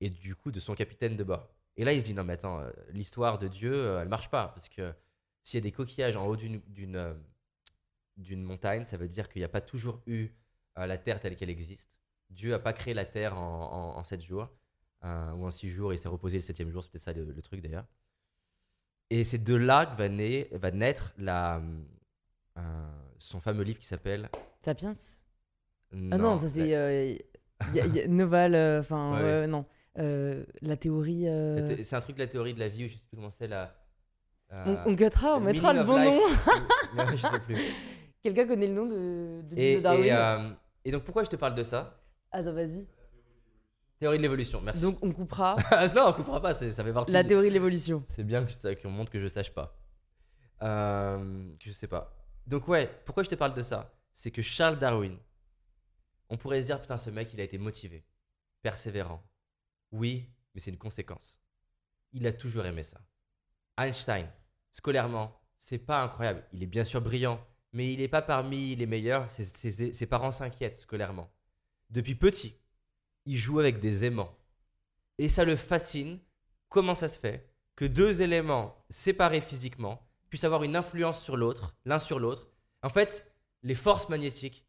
[0.00, 1.48] Et du coup, de son capitaine de bord.
[1.76, 4.30] Et là, il se dit, non mais attends, euh, l'histoire de Dieu, euh, elle marche
[4.30, 4.48] pas.
[4.48, 4.92] Parce que
[5.44, 6.62] s'il y a des coquillages en haut d'une-
[8.42, 10.30] montagne, ça veut dire qu'il n'y a pas toujours eu
[10.76, 11.98] la Terre telle qu'elle existe.
[12.30, 14.48] Dieu n'a pas créé la Terre en, sept jours,
[15.02, 17.42] ou en six jours, et il s'est reposé le septième jour, c'est peut-être ça le,
[17.42, 17.86] truc d'ailleurs.
[19.10, 21.60] Et c'est de là que va, naître, la,
[23.18, 24.28] son fameux livre qui s'appelle.
[24.64, 24.92] Sapiens
[26.12, 26.74] Ah non, ça c'est.
[26.76, 27.14] euh,
[27.74, 29.46] y a- y a- Noval, enfin, Ouais.
[29.46, 29.64] non.
[29.96, 31.28] La théorie.
[31.28, 33.30] Euh, thé- C'est un truc la théorie de la vie, ou je sais plus comment
[33.30, 33.74] c'est la.
[34.50, 36.18] On, euh, on on le mettra le bon nom.
[36.96, 37.56] ouais, je sais plus.
[38.22, 40.50] Quelqu'un connaît le nom de, de, Et, de Darwin et, euh,
[40.84, 42.00] et donc pourquoi je te parle de ça?
[42.32, 42.86] Attends, vas-y.
[44.00, 44.82] Théorie de l'évolution, merci.
[44.82, 47.12] Donc on coupera Ah, non, on comprend pas, ça fait partie.
[47.12, 48.04] la théorie de l'évolution.
[48.08, 49.76] C'est bien que ça- qu'on montre que je sache pas.
[50.62, 51.18] Euh,
[51.60, 52.14] que je sais pas.
[52.48, 53.94] Donc ouais, pourquoi je te parle de ça?
[54.14, 55.16] C'est que Charles Darwin,
[56.30, 58.06] on pourrait se dire putain ce mec il a été motivé,
[58.62, 59.22] persévérant.
[59.92, 61.38] Oui, mais c'est une conséquence.
[62.12, 63.00] Il a toujours aimé ça.
[63.76, 64.26] Einstein,
[64.72, 66.42] scolairement, c'est pas incroyable.
[66.54, 67.38] Il est bien sûr brillant,
[67.72, 69.30] mais il n'est pas parmi les meilleurs.
[69.30, 71.30] Ses, ses- ses parents s'inquiètent scolairement.
[71.90, 72.56] Depuis petit,
[73.26, 74.34] il joue avec des aimants.
[75.18, 76.18] Et ça le fascine.
[76.70, 81.74] Comment ça se fait que deux éléments séparés physiquement puissent avoir une influence sur l'autre,
[81.84, 82.48] l'un sur l'autre
[82.82, 83.30] En fait,
[83.62, 84.64] les forces magnétiques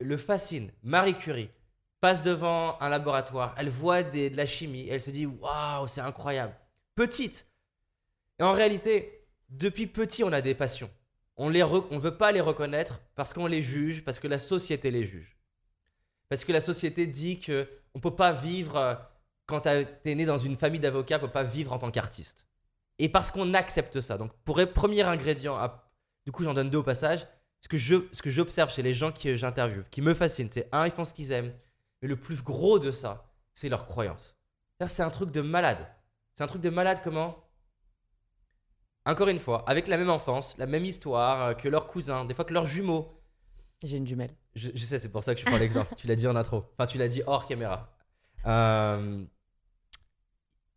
[0.00, 0.70] le fascinent.
[0.82, 1.50] Marie Curie
[2.00, 6.54] passe devant un laboratoire, elle voit de la chimie, elle se dit waouh, c'est incroyable.
[6.94, 7.46] Petite.
[8.38, 10.90] Et en réalité, depuis petit, on a des passions.
[11.38, 14.90] On ne on veut pas les reconnaître parce qu'on les juge, parce que la société
[14.90, 15.36] les juge.
[16.28, 18.94] Parce que la société dit que on peut pas vivre euh,
[19.46, 22.46] quand t'as- t'es né dans une famille d'avocats, on peut pas vivre en tant qu'artiste.
[22.98, 24.16] Et parce qu'on accepte ça.
[24.18, 25.90] Donc pour premier ingrédient, à-
[26.24, 27.26] du coup j'en donne deux au passage.
[27.60, 30.68] Ce que je, ce que j'observe chez les gens que j'interviewe, qui me fascine, c'est
[30.72, 31.52] un, ils font ce qu'ils aiment,
[32.02, 34.36] mais le plus gros de ça, c'est leur croyance.
[34.86, 35.86] C'est un truc de malade.
[36.34, 37.36] C'est un truc de malade comment
[39.06, 42.34] Encore une fois, avec la même enfance, la même histoire euh, que leurs cousins, des
[42.34, 43.20] fois que leurs jumeaux,
[43.82, 44.34] J'ai une jumelle.
[44.54, 45.94] je, je sais, c'est pour ça que je prends l'exemple.
[45.96, 46.64] tu l'as dit en intro.
[46.76, 47.96] Enfin, tu l'as dit hors caméra.
[48.46, 49.24] Euh,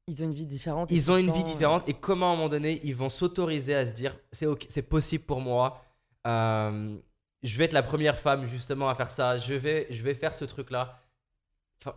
[0.09, 0.91] Ils ont une vie différente.
[0.91, 3.75] ils ont une vie euh, différente et comment à un moment donné ils vont s'autoriser
[3.75, 5.83] à se dire c'est ok, c'est possible pour moi.
[6.27, 6.97] Euh,
[7.43, 9.37] je vais être la première femme justement à faire ça.
[9.37, 10.99] Je vais, je vais faire ce truc là.
[11.81, 11.95] Enfin,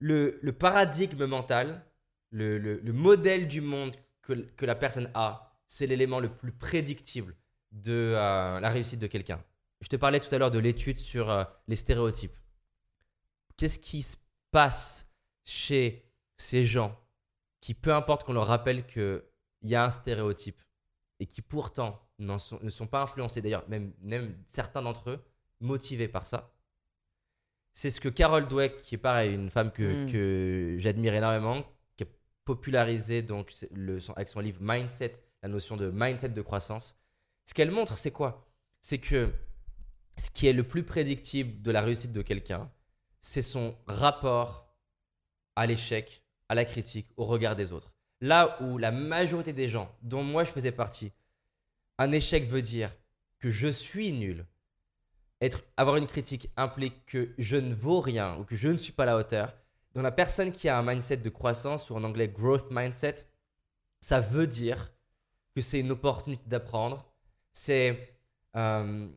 [0.00, 1.84] le, le paradigme mental,
[2.30, 6.50] le, le- le modèle du monde que, que la personne a, c'est l'élément le plus
[6.52, 7.36] prédictible
[7.72, 9.42] de euh, la réussite de quelqu'un.
[9.80, 12.36] Je te parlais tout à l'heure de l'étude sur euh, les stéréotypes.
[13.56, 14.16] Qu'est-ce qui se
[14.50, 15.06] passe
[15.44, 16.04] chez
[16.36, 16.96] ces gens
[17.64, 19.22] qui, peu importe qu'on leur rappelle qu'il
[19.62, 20.60] y a un stéréotype
[21.18, 21.98] et qui pourtant
[22.38, 25.24] sont- ne sont pas influencés, d'ailleurs, même, même certains d'entre eux,
[25.60, 26.52] motivés par ça.
[27.72, 30.12] C'est ce que Carol Dweck, qui est pareil, une femme que, Mm.
[30.12, 31.64] que j'admire énormément,
[31.96, 32.06] qui a
[32.44, 36.98] popularisé donc, le, son- avec son livre Mindset, la notion de mindset de croissance.
[37.46, 38.46] Ce qu'elle montre, c'est quoi?
[38.82, 39.32] C'est que
[40.18, 42.70] ce qui est le plus prédictible de la réussite de quelqu'un,
[43.22, 44.68] c'est son rapport
[45.56, 47.92] à l'échec, à la critique, au regard des autres.
[48.20, 51.12] Là où la majorité des gens, dont moi je faisais partie,
[51.98, 52.94] un échec veut dire
[53.38, 54.46] que je suis nul.
[55.40, 58.92] Être, avoir une critique implique que je ne vaux rien ou que je ne suis
[58.92, 59.54] pas à la hauteur.
[59.92, 63.16] Dans la personne qui a un mindset de croissance, ou en anglais growth mindset,
[64.00, 64.92] ça veut dire
[65.54, 67.04] que c'est une opportunité d'apprendre.
[67.52, 68.16] C'est.
[68.56, 69.08] euh,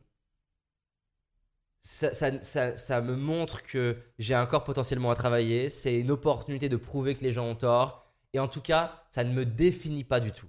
[1.80, 5.70] ça, me montre que j'ai encore potentiellement à travailler.
[5.70, 8.06] C'est une opportunité de prouver que les gens ont tort.
[8.32, 10.48] Et en tout cas, ça ne me définit pas du tout.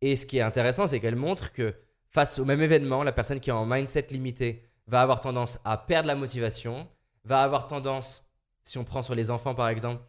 [0.00, 1.74] Et ce qui est intéressant, c'est qu'elle montre que
[2.10, 5.76] face au même événement, la personne qui est en mindset limité va avoir tendance à
[5.76, 6.88] perdre la motivation,
[7.24, 8.24] va avoir tendance,
[8.62, 10.02] si on prend sur les enfants par exemple,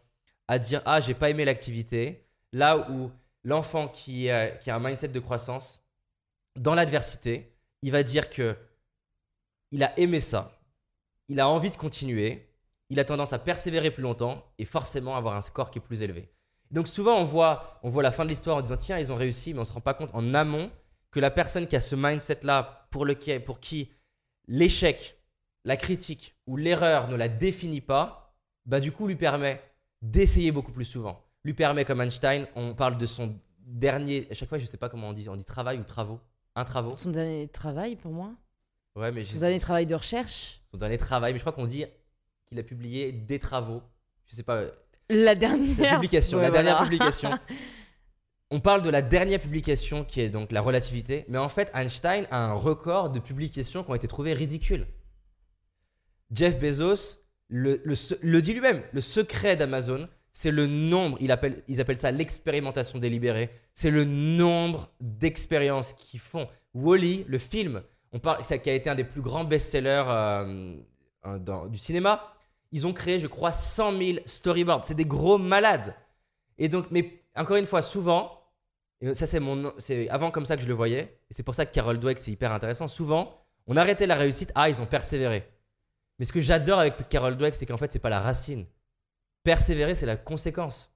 [0.46, 2.24] à dire Ah, j'ai pas aimé l'activité.
[2.52, 3.10] Là où
[3.42, 4.28] l'enfant qui,
[4.60, 5.82] qui a un mindset de croissance,
[6.54, 7.52] dans l'adversité,
[7.82, 8.56] il va dire que
[9.70, 10.57] il a aimé ça,
[11.28, 12.48] il a envie de continuer,
[12.90, 16.02] il a tendance à persévérer plus longtemps et forcément avoir un score qui est plus
[16.02, 16.30] élevé.
[16.70, 19.16] Donc souvent on voit, on voit la fin de l'histoire en disant tiens ils ont
[19.16, 20.70] réussi mais on se rend pas compte en amont
[21.10, 23.90] que la personne qui a ce mindset là pour, lequel, pour qui
[24.46, 25.18] l'échec,
[25.64, 28.34] la critique ou l'erreur ne la définit pas,
[28.66, 29.62] bah du coup lui permet
[30.02, 31.24] d'essayer beaucoup plus souvent.
[31.44, 34.88] Lui permet comme Einstein, on parle de son dernier, à chaque fois je sais pas
[34.88, 36.20] comment on dit, on dit travail ou travaux,
[36.54, 36.96] un travaux?
[36.96, 38.32] Son dernier travail pour moi.
[38.94, 40.57] Ouais mais Son dernier travail de recherche.
[40.70, 41.84] Son dernier travail, mais je crois qu'on dit
[42.46, 43.82] qu'il a publié des travaux.
[44.26, 44.64] Je sais pas,
[45.08, 45.96] La dernière.
[45.96, 47.30] publication, Ouais, la dernière publication.
[48.50, 52.26] On parle de la dernière publication qui est donc la relativité, mais en fait Einstein
[52.30, 54.86] a un record de publications qui ont été trouvées ridicules.
[56.30, 61.80] Jeff Bezos le, le dit lui-même, le secret d'Amazon, c'est le nombre, il appelle, ils
[61.80, 66.46] appellent ça l'expérimentation délibérée, c'est le nombre d'expériences qu'ils font.
[66.74, 70.74] Wally, le film, on parle, ça qui a été un des plus grands best-sellers euh,
[71.68, 72.32] du cinéma,
[72.72, 74.84] ils ont créé, je crois, 100 000 storyboards.
[74.84, 75.94] C'est des gros malades.
[76.58, 78.34] Et donc, mais encore une fois, souvent,
[79.12, 81.18] ça, c'est mon, c'est avant comme ça que je le voyais.
[81.30, 82.88] Et c'est pour ça que Carol Dweck, c'est hyper intéressant.
[82.88, 84.50] Souvent, on arrêtait la réussite.
[84.54, 85.48] Ah, ils ont persévéré.
[86.18, 88.66] Mais ce que j'adore avec Carol Dweck, c'est qu'en fait, c'est pas la racine.
[89.44, 90.92] Persévérer, c'est la conséquence.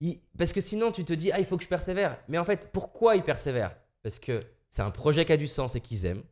[0.00, 2.18] Il- Parce que sinon, tu te dis, ah, il faut que je persévère.
[2.28, 4.42] Mais en fait, pourquoi ils persévèrent Parce que
[4.72, 6.24] c'est un projet qui a du sens et qu'ils aiment.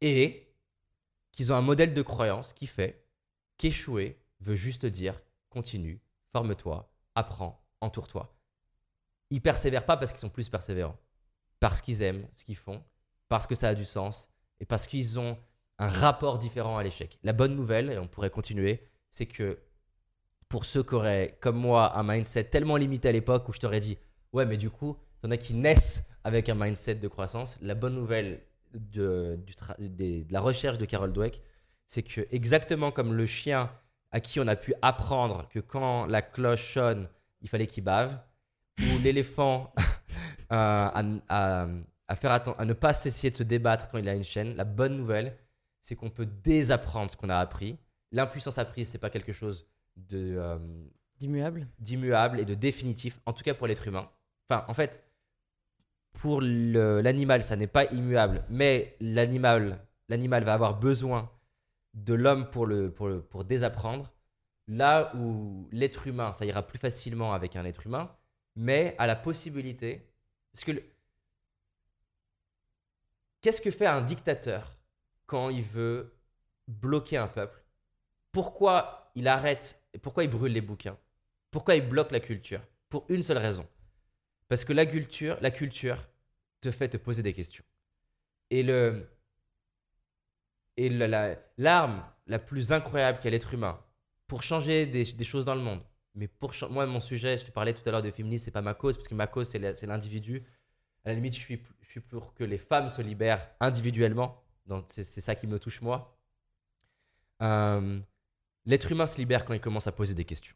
[0.00, 0.50] Et
[1.30, 3.06] qu'ils ont un modèle de croyance qui fait
[3.58, 5.20] qu'échouer veut juste dire
[5.50, 6.00] continue,
[6.32, 8.34] forme-toi, apprends, entoure-toi.
[9.28, 10.96] Ils persévèrent pas parce qu'ils sont plus persévérants.
[11.60, 12.82] Parce qu'ils aiment ce qu'ils font,
[13.28, 15.36] parce que ça a du sens et parce qu'ils ont
[15.78, 17.18] un rapport différent à l'échec.
[17.22, 19.58] La bonne nouvelle, et on pourrait continuer, c'est que
[20.48, 23.80] pour ceux qui auraient, comme moi, un mindset tellement limité à l'époque où je t'aurais
[23.80, 23.98] dit,
[24.32, 27.56] ouais, mais du coup, il y en a qui naissent avec un mindset de croissance.
[27.60, 28.40] La bonne nouvelle
[28.74, 31.42] de, du tra- des- de la recherche de Carol Dweck,
[31.86, 33.70] c'est que exactement comme le chien
[34.10, 37.08] à qui on a pu apprendre que quand la cloche sonne,
[37.42, 38.18] il fallait qu'il bave,
[38.80, 39.72] ou l'éléphant
[40.50, 41.68] à, à-
[42.06, 44.54] à faire atten- à ne pas cesser de se débattre quand il a une chaîne,
[44.56, 45.36] la bonne nouvelle,
[45.80, 47.78] c'est qu'on peut désapprendre ce qu'on a appris.
[48.12, 49.66] L'impuissance apprise, c'est pas quelque chose
[49.96, 50.58] de euh,
[51.18, 51.66] D'immuable.
[51.78, 54.10] d'immuable et de définitif, en tout cas pour l'être humain.
[54.48, 55.02] Enfin, en fait,
[56.14, 61.30] pour l'animal, ça n'est pas immuable, mais l'animal, l'animal va avoir besoin
[61.92, 64.10] de l'homme pour, le, pour, pour désapprendre.
[64.66, 68.16] Là où l'être humain, ça ira plus facilement avec un être humain,
[68.56, 70.08] mais à la possibilité.
[70.52, 70.72] Parce que.
[73.42, 74.78] Qu'est-ce que fait un dictateur
[75.26, 76.16] quand il veut
[76.66, 77.62] bloquer un peuple?
[78.32, 80.96] Pourquoi il arrête Pourquoi il brûle les bouquins?
[81.50, 82.62] Pourquoi il bloque la culture?
[82.88, 83.66] Pour une seule raison.
[84.48, 85.98] Parce que la culture, la culture
[86.60, 87.64] te fait te poser des questions.
[88.50, 89.08] Et le
[90.76, 93.80] et la- la- l'arme la, plus incroyable qu'a l'être humain
[94.26, 95.82] pour changer des, choses dans le monde.
[96.14, 98.62] Mais pour moi, mon sujet, je te parlais tout à l'heure de féminisme, c'est pas
[98.62, 100.44] ma cause, parce que ma cause, c'est la- l'individu.
[101.04, 101.56] À la limite, je suis,
[102.08, 104.42] pour que les femmes se libèrent individuellement.
[104.88, 106.16] C'est ça qui me touche, moi.
[107.42, 108.00] Euh,
[108.66, 110.54] L'être humain se libère quand il commence à poser des questions.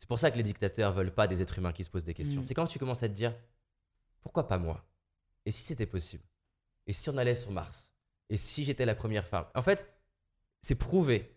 [0.00, 2.14] C'est pour ça que les dictateurs veulent pas des êtres humains qui se posent des
[2.14, 2.40] questions.
[2.40, 2.44] Mm.
[2.44, 3.36] C'est quand tu commences à te dire
[4.22, 4.82] pourquoi pas moi?
[5.44, 6.24] Et si c'était possible?
[6.86, 7.92] Et si on allait sur Mars?
[8.30, 9.44] Et si j'étais la première femme?
[9.54, 9.86] En fait,
[10.62, 11.36] c'est prouvé.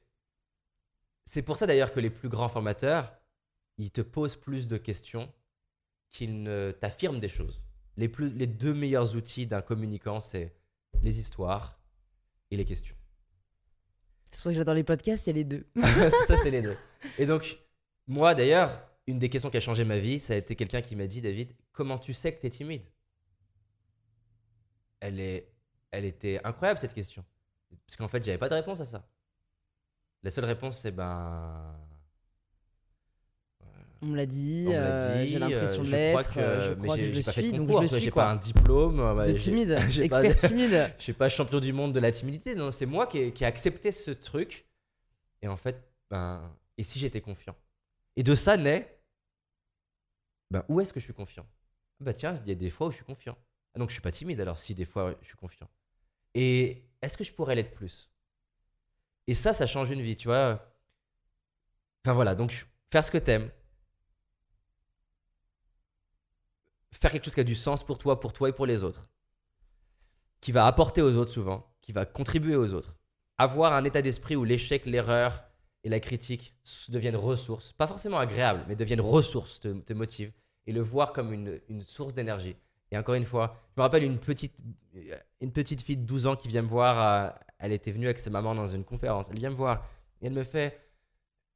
[1.26, 3.14] C'est pour ça d'ailleurs que les plus grands formateurs,
[3.78, 5.30] ils te posent plus de questions
[6.10, 7.66] qu'ils ne t'affirment des choses.
[7.98, 10.56] Les, plus, les deux meilleurs outils d'un communicant, c'est
[11.02, 11.82] les histoires
[12.50, 12.96] et les questions.
[14.32, 15.68] C'est pour ça que j'adore les podcasts, il y a les deux.
[16.28, 16.78] ça, c'est les deux.
[17.18, 17.60] Et donc,
[18.08, 20.96] moi, d'ailleurs, une des questions qui a changé ma vie, ça a été quelqu'un qui
[20.96, 22.84] m'a dit, David, comment tu sais que tu es timide?
[25.00, 25.52] Elle, est,
[25.92, 27.24] elle était incroyable, cette question.
[27.86, 29.06] Parce qu'en fait, j'avais pas de réponse à ça.
[30.24, 31.76] La seule réponse, c'est ben.
[34.02, 36.74] On me l'a dit, euh, dit, j'ai l'impression euh, de je crois l'être, euh, je
[36.76, 38.36] crois que j'ai- je j'ai le pas suis, de donc concours, je j'ai pas un
[38.38, 39.00] diplôme.
[39.00, 40.94] euh, De timide, j'ai pas- expert timide.
[40.98, 43.44] Je suis pas champion du monde de la timidité, non, c'est moi qui ai, qui
[43.44, 44.66] ai accepté ce truc.
[45.42, 47.56] Et en fait, ben, et si j'étais confiant?
[48.16, 49.02] Et de ça naît,
[50.52, 51.48] ben, où est-ce que je suis confiant?
[52.00, 53.38] Bah tiens, il y a des fois où je suis confiant.
[53.74, 55.70] Ah, donc je suis pas timide alors si des fois je suis confiant.
[56.36, 58.12] Et est-ce que je pourrais l'être plus?
[59.28, 60.76] Et ça, ça change une vie, tu vois.
[62.04, 63.50] Enfin voilà, donc faire ce que t'aimes.
[66.92, 69.08] Faire quelque chose qui a du sens pour toi, pour toi et pour les autres
[70.44, 72.94] qui va apporter aux autres souvent, qui va contribuer aux autres.
[73.38, 75.42] Avoir un état d'esprit où l'échec, l'erreur
[75.84, 76.56] et la critique
[76.90, 80.32] deviennent ressources, pas forcément agréables, mais deviennent ressources, te, te motivent,
[80.66, 82.56] et le voir comme une, source d'énergie.
[82.92, 84.62] Et encore une fois, je me rappelle une petite,
[85.82, 87.30] fille de 12 ans qui vient me voir, euh,
[87.60, 89.86] elle était venue avec sa maman dans une conférence, elle vient me voir,
[90.22, 90.80] et elle me fait,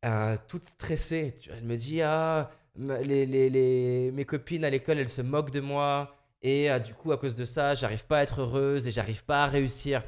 [0.06, 5.62] euh, toute stressée, elle me dit, ah, mes copines à l'école, elles se moquent de
[5.62, 8.92] moi, et euh, du coup, à cause de ça, j'arrive pas à être heureuse et
[8.92, 10.04] j'arrive pas à réussir.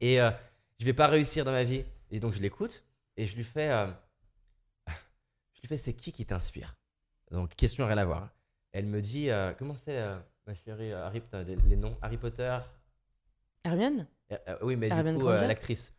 [0.00, 1.84] Et je vais pas réussir dans ma vie.
[2.10, 2.85] Et donc, je l'écoute
[3.16, 3.70] et je lui fais.
[3.70, 3.86] euh,
[5.54, 6.76] je lui fais c'est qui qui t'inspire?
[7.30, 8.22] Donc, question rien à voir.
[8.24, 8.30] hein.
[8.72, 12.58] Elle me dit euh, comment c'est, euh, ma chérie Harry, les, les noms Harry Potter?
[13.64, 14.06] Hermione?
[14.62, 15.94] Oui, mais Hermione du coup, l'actrice.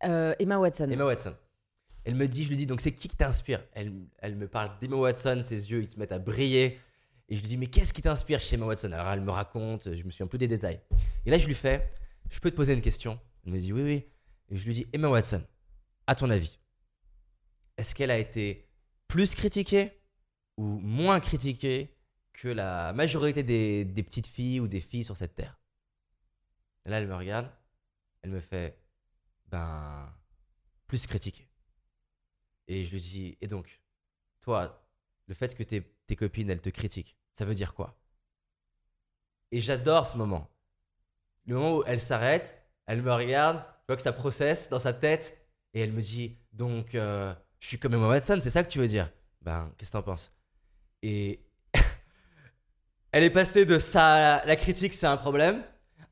[0.00, 0.88] Emma Watson.
[0.90, 1.36] Emma Watson.
[2.04, 3.62] Elle me dit, je lui dis, donc c'est qui qui t'inspire?
[3.72, 6.78] Elle, elle me parle d'Emma Watson, ses yeux, ils se mettent à briller.
[7.28, 8.90] Et je lui dis, mais qu'est-ce qui t'inspire chez Emma Watson?
[8.92, 10.80] Alors elle me raconte, je me souviens plus des détails.
[11.26, 11.92] Et là, je lui fais,
[12.30, 13.20] je peux te poser une question?
[13.44, 14.04] Elle me dit, oui, oui.
[14.48, 15.42] Et je lui dis, Emma Watson,
[16.08, 16.58] à ton avis,
[17.76, 18.66] est-ce qu'elle a été
[19.08, 19.92] plus critiquée
[20.56, 21.94] ou moins critiquée
[22.32, 25.60] que la majorité des, petites filles ou des filles sur cette terre?
[26.86, 27.52] Là, elle me regarde,
[28.22, 28.82] elle me fait,
[29.48, 30.10] ben,
[30.86, 31.46] plus critiquée.
[32.68, 33.82] Et je lui dis, et donc,
[34.40, 34.90] toi,
[35.26, 38.00] le fait que tes copines, elles te critiquent, ça veut dire quoi?
[39.50, 40.50] Et j'adore ce moment.
[41.44, 44.94] Le moment où elle s'arrête, elle me regarde, je vois que ça processe dans sa
[44.94, 45.38] tête,
[45.78, 48.80] et elle me dit Donc, euh, je suis comme Emma Watson, c'est ça que tu
[48.80, 49.10] veux dire?
[49.42, 50.32] Ben, qu'est-ce que t'en penses?
[51.02, 51.40] Et
[53.12, 55.62] elle est passée de ça, la critique, c'est un problème,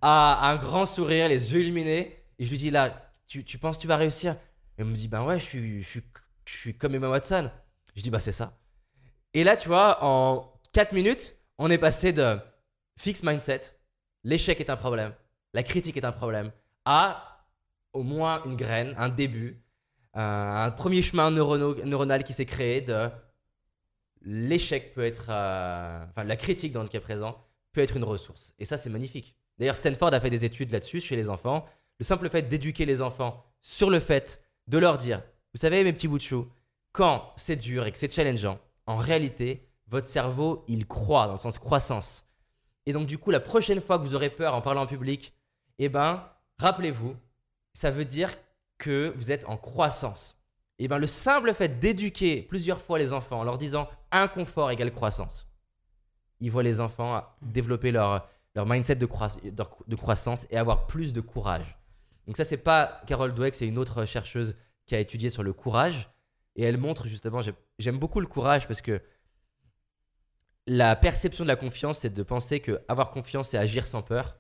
[0.00, 2.16] à un grand sourire, les yeux illuminés.
[2.38, 2.96] Et je lui dis Là,
[3.26, 4.36] tu, tu penses que tu vas réussir?
[4.76, 6.02] Elle me dit Ben ouais, je suis, je suis,
[6.44, 7.50] je suis comme Emma Watson.
[7.96, 8.56] Je dis Bah, c'est ça.
[9.34, 12.38] Et là, tu vois, en 4 minutes, on est passé de
[12.96, 13.62] fixe mindset,
[14.22, 15.12] l'échec est un problème,
[15.54, 16.52] la critique est un problème,
[16.84, 17.35] à
[17.96, 19.62] au moins une graine, un début,
[20.16, 23.08] euh, un premier chemin neuronal qui s'est créé de
[24.22, 27.36] l'échec peut être, euh, enfin la critique dans le cas présent
[27.72, 28.54] peut être une ressource.
[28.58, 29.34] Et ça c'est magnifique.
[29.58, 31.66] D'ailleurs Stanford a fait des études là-dessus chez les enfants.
[31.98, 35.22] Le simple fait d'éduquer les enfants sur le fait de leur dire,
[35.54, 36.48] vous savez mes petits bouts de chou,
[36.92, 41.38] quand c'est dur et que c'est challengeant, en réalité votre cerveau il croît dans le
[41.38, 42.24] sens croissance.
[42.84, 45.34] Et donc du coup la prochaine fois que vous aurez peur en parlant en public,
[45.78, 46.26] eh ben
[46.58, 47.16] rappelez-vous
[47.76, 48.34] ça veut dire
[48.78, 50.40] que vous êtes en croissance.
[50.78, 54.92] Et bien le simple fait d'éduquer plusieurs fois les enfants en leur disant inconfort égale
[54.92, 55.46] croissance,
[56.40, 61.12] ils voient les enfants développer leur, leur mindset de, croi- de croissance et avoir plus
[61.12, 61.76] de courage.
[62.26, 64.56] Donc ça c'est pas Carol Dweck, c'est une autre chercheuse
[64.86, 66.08] qui a étudié sur le courage
[66.56, 69.02] et elle montre justement, j'ai- j'aime beaucoup le courage parce que
[70.66, 74.36] la perception de la confiance c'est de penser que avoir confiance c'est agir sans peur.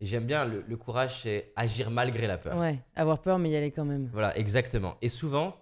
[0.00, 2.58] Et j'aime bien le, le courage, c'est agir malgré la peur.
[2.58, 4.08] Ouais, avoir peur, mais y aller quand même.
[4.12, 4.96] Voilà, exactement.
[5.00, 5.56] Et souvent,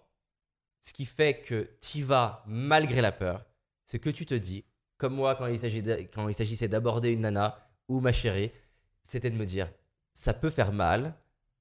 [0.80, 3.44] ce qui fait que tu vas malgré la peur,
[3.84, 4.64] c'est que tu te dis,
[4.98, 7.58] comme moi quand il s'agissait d'aborder une nana
[7.88, 8.50] ou ma chérie,
[9.02, 9.70] c'était de me dire,
[10.14, 11.14] ça peut faire mal,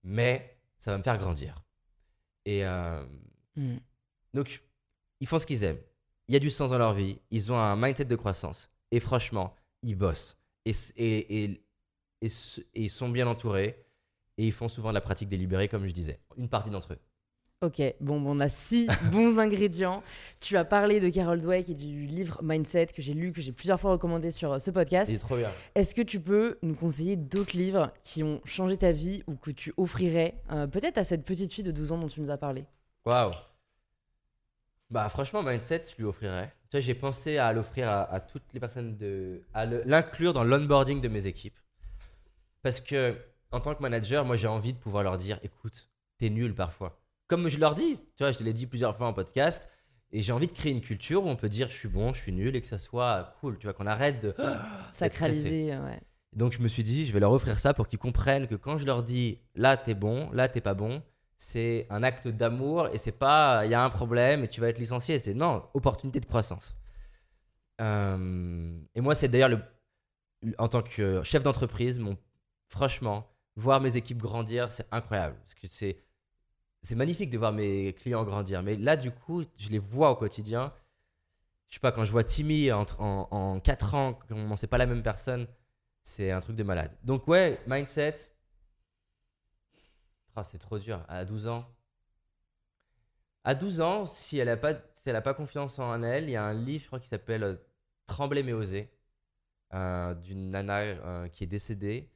[0.03, 1.61] mais ça va me faire grandir.
[2.45, 3.05] Et euh,
[3.55, 3.77] Mm.
[4.33, 4.63] donc,
[5.19, 5.79] ils font ce qu'ils aiment.
[6.27, 7.19] Il y a du sens dans leur vie.
[7.29, 8.69] Ils ont un mindset de croissance.
[8.91, 9.53] Et franchement,
[9.83, 10.37] ils bossent.
[10.65, 11.63] Et, s- et, et,
[12.23, 12.29] et,
[12.75, 13.77] ils sont bien entourés.
[14.37, 16.19] Et ils font souvent de la pratique délibérée, comme je disais.
[16.37, 16.99] Une partie d'entre eux.
[17.61, 20.03] Ok, bon, on a six bons ingrédients.
[20.41, 23.53] Tu as parlé de Carol Dweck et du livre Mindset que j'ai lu, que j'ai
[23.53, 25.09] plusieurs fois recommandé sur euh, ce podcast.
[25.09, 25.49] Il est trop bien.
[25.75, 29.51] Est-ce que tu peux nous conseiller d'autres livres qui ont changé ta vie ou que
[29.51, 32.37] tu offrirais euh, peut-être à cette petite fille de 12 ans dont tu nous as
[32.37, 32.65] parlé?
[33.05, 33.31] Waouh.
[34.89, 36.53] Bah, franchement, Mindset, je lui offrirais.
[36.69, 40.43] Tu vois, j'ai pensé à l'offrir à, à toutes les personnes, de, à l'inclure dans
[40.43, 41.57] l'onboarding de mes équipes.
[42.63, 43.17] Parce que,
[43.51, 46.99] en tant que manager, moi, j'ai envie de pouvoir leur dire écoute, t'es nul parfois.
[47.27, 49.69] Comme je leur dis, tu vois, je te l'ai dit plusieurs fois en podcast.
[50.11, 52.21] Et j'ai envie de créer une culture où on peut dire je suis bon, je
[52.21, 53.57] suis nul et que ça soit cool.
[53.57, 54.35] Tu vois, qu'on arrête de.
[54.39, 54.57] Euh,
[55.83, 55.99] ouais.
[56.33, 58.77] Donc je me suis dit, je vais leur offrir ça pour qu'ils comprennent que quand
[58.77, 61.01] je leur dis là t'es bon, là t'es pas bon,
[61.35, 64.69] c'est un acte d'amour et c'est pas il y a un problème et tu vas
[64.69, 65.17] être licencié.
[65.17, 66.77] C'est non, opportunité de croissance.
[67.81, 69.59] Euh, et moi, c'est d'ailleurs le,
[70.59, 72.17] en tant que chef d'entreprise, mon,
[72.67, 75.97] franchement, voir mes équipes grandir, c'est incroyable c'est
[76.81, 78.61] c'est magnifique de voir mes clients grandir.
[78.61, 80.73] Mais là, du coup, je les vois au quotidien.
[81.69, 84.77] Je sais pas, quand je vois Timmy en, en, en 4 ans, comment c'est pas
[84.77, 85.47] la même personne,
[86.03, 86.95] c'est un truc de malade.
[87.03, 88.33] Donc, ouais, mindset.
[90.35, 91.03] Ah, c'est trop dur.
[91.07, 91.65] À 12 ans.
[93.45, 96.43] À 12 ans, si elle n'a pas, si pas confiance en elle, il y a
[96.43, 97.55] un livre, je crois, qui s'appelle euh,
[98.05, 98.89] Trembler mais oser,
[99.73, 102.09] euh, d'une nana euh, qui est décédée.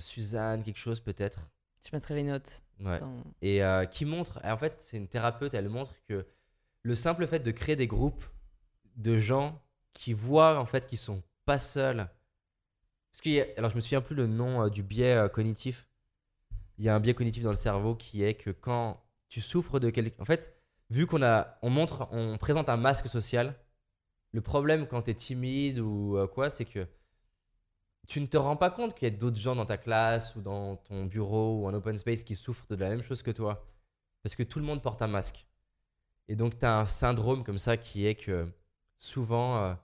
[0.00, 1.48] Suzanne, quelque chose peut-être.
[1.84, 2.62] Je mettrai les notes.
[2.80, 2.98] Ouais
[3.42, 6.26] et euh, qui montre, en fait, c'est une thérapeute, elle montre que
[6.82, 8.24] le simple fait de créer des groupes
[8.96, 9.60] de gens
[9.92, 12.08] qui voient en fait qu'ils sont pas seuls.
[13.12, 15.88] Parce qu'il a- alors je me souviens plus le nom euh, du biais euh, cognitif.
[16.78, 19.78] Il y a un biais cognitif dans le cerveau qui est que quand tu souffres
[19.78, 20.54] de quelque, en fait,
[20.88, 23.54] vu qu'on a, on montre, on présente un masque social.
[24.32, 26.86] Le problème quand tu es timide ou quoi, c'est que
[28.10, 30.40] tu ne te rends pas compte qu'il y a d'autres gens dans ta classe ou
[30.40, 33.64] dans ton bureau ou en open space qui souffrent de la même chose que toi.
[34.24, 35.46] Parce que tout le monde porte un masque.
[36.26, 38.50] Et donc, tu as un syndrome comme ça qui est que
[38.96, 39.74] souvent, euh,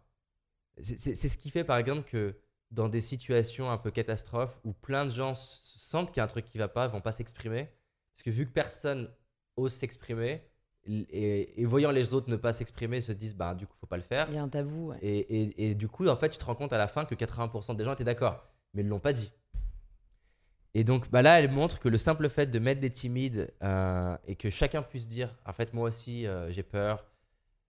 [0.83, 2.37] c'est ce qui fait par exemple que
[2.73, 6.27] dans des situations un peu catastrophes où plein de gens sentent qu'il y a un
[6.27, 7.71] truc qui va pas, vont pas s'exprimer.
[8.13, 9.09] Parce que vu que personne
[9.55, 10.43] ose s'exprimer,
[10.89, 13.97] et, et voyant les autres ne pas s'exprimer, se disent, bah, du coup, faut pas
[13.97, 14.27] le faire.
[14.29, 14.89] Il y a un tabou.
[14.91, 14.99] ouais.
[15.03, 17.15] Et, et- et du coup, en fait, tu te rends compte à la fin que
[17.15, 19.33] 80% des gens étaient d'accord, mais ils ne l'ont pas dit.
[20.75, 24.15] Et donc bah là, elle montre que le simple fait de mettre des timides euh,
[24.27, 27.07] et que chacun puisse dire, en fait, moi aussi, euh, j'ai peur,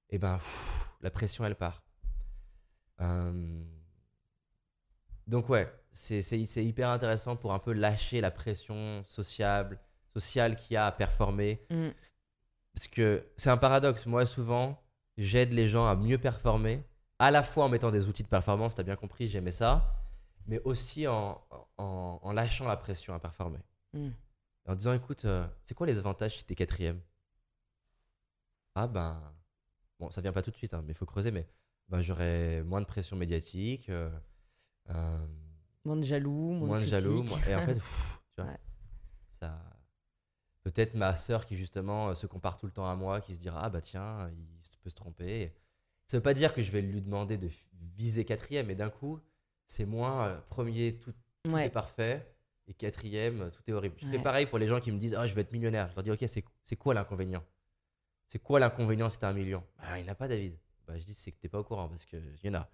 [0.09, 1.83] et ben, pff, la pression, elle part.
[2.99, 3.63] Euh,
[5.27, 6.21] Donc ouais, c'est
[6.63, 9.79] hyper intéressant pour un peu lâcher la pression sociable,
[10.13, 11.61] sociale qu'il y a à performer.
[11.69, 11.89] Mm.
[12.77, 14.05] Parce que c'est un paradoxe.
[14.05, 14.79] Moi, souvent,
[15.17, 16.83] j'aide les gens à mieux performer,
[17.17, 19.95] à la fois en mettant des outils de performance, t'as bien compris, j'aimais ça,
[20.45, 21.43] mais aussi en,
[21.79, 23.57] en, en lâchant la pression à performer.
[23.93, 24.09] Mm.
[24.67, 27.01] En disant, écoute, euh, c'est quoi les avantages si t'es quatrième?
[28.75, 29.19] Ah ben,
[29.99, 31.47] bon, ça vient pas tout de suite, hein, mais il faut creuser, mais
[31.89, 34.11] ben, j'aurai moins de pression médiatique, euh,
[34.91, 35.25] euh,
[35.83, 37.23] Moins de jaloux, moins, moins de jaloux.
[37.23, 38.59] moins- Et en fait, pff, tu vois, Ouais.
[39.39, 39.59] ça.
[40.67, 43.39] Peut-être ma sœur qui justement euh, se compare tout le temps à moi, qui se
[43.39, 45.53] dira ah bah tiens, il peut se tromper.
[46.07, 47.47] Ça veut pas dire que je vais lui demander de
[47.95, 49.21] viser quatrième, mais d'un coup,
[49.65, 51.13] c'est moins euh, premier, tout,
[51.43, 51.67] tout Ouais.
[51.67, 52.27] est parfait,
[52.67, 53.95] et quatrième, euh, tout est horrible.
[53.97, 54.23] Je fais Ouais.
[54.23, 55.87] pareil pour les gens qui me disent ah je vais être millionnaire.
[55.89, 57.43] Je leur dis ok, c'est c'est quoi l'inconvénient?
[58.27, 59.63] C'est quoi l'inconvénient si t'as un million?
[59.79, 60.57] Ah, il n'y en a pas, David.
[60.85, 62.67] Bah, je dis c'est que t'es pas au courant parce qu'il y en a.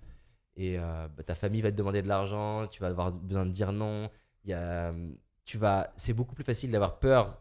[0.56, 3.52] Et euh, bah, ta famille va te demander de l'argent, tu vas avoir besoin de
[3.52, 4.10] dire non.
[4.46, 5.14] Il y a, euh,
[5.46, 7.40] tu vas, c'est beaucoup plus facile d'avoir peur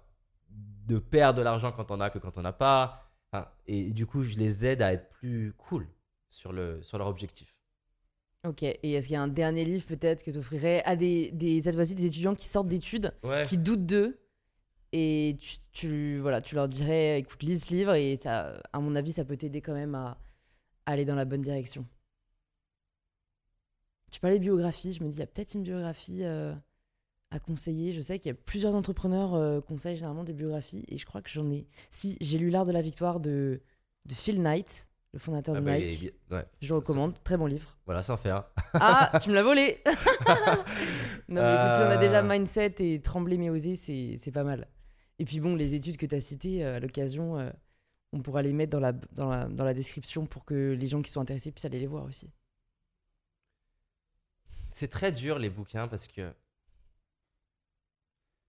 [0.86, 3.08] de perdre de l'argent quand on a que quand on n'a pas.
[3.32, 5.86] Enfin, et du coup, je les aide à être plus cool
[6.28, 7.54] sur, le, sur leur objectif.
[8.44, 11.30] Ok, et est-ce qu'il y a un dernier livre peut-être que tu offrirais à des,
[11.30, 13.44] des, cette fois-ci, des étudiants qui sortent d'études, Ouais.
[13.44, 14.18] qui doutent d'eux
[14.92, 18.94] et tu, tu, voilà, tu leur dirais écoute, lis ce livre et ça, à mon
[18.96, 20.18] avis, ça peut t'aider quand même à,
[20.84, 21.86] à aller dans la bonne direction.
[24.10, 26.52] Tu parlais biographie, je me dis il y a peut-être une biographie euh,
[27.32, 27.92] à conseiller.
[27.92, 31.22] Je sais qu'il y a plusieurs entrepreneurs euh, conseillent généralement des biographies et je crois
[31.22, 31.66] que j'en ai.
[31.90, 33.60] Si, j'ai lu L'art de la victoire de,
[34.06, 36.02] de Phil Knight, le fondateur Ah de bah, Nike.
[36.02, 36.44] il est- ouais.
[36.60, 37.76] Je Ça- recommande, très bon livre.
[37.86, 38.44] voilà, sans faire.
[38.74, 39.78] Ah, tu me l'as volé
[41.28, 42.28] Non, mais écoute, si on a déjà Euh.
[42.28, 44.68] mindset et trembler mais oser, c'est c'est pas mal.
[45.18, 47.50] Et puis bon, les études que tu as citées, euh, à l'occasion, euh,
[48.12, 51.00] on pourra les mettre dans la, dans, la, dans la description pour que les gens
[51.00, 52.30] qui sont intéressés puissent aller les voir aussi.
[54.70, 56.32] C'est très dur les bouquins parce que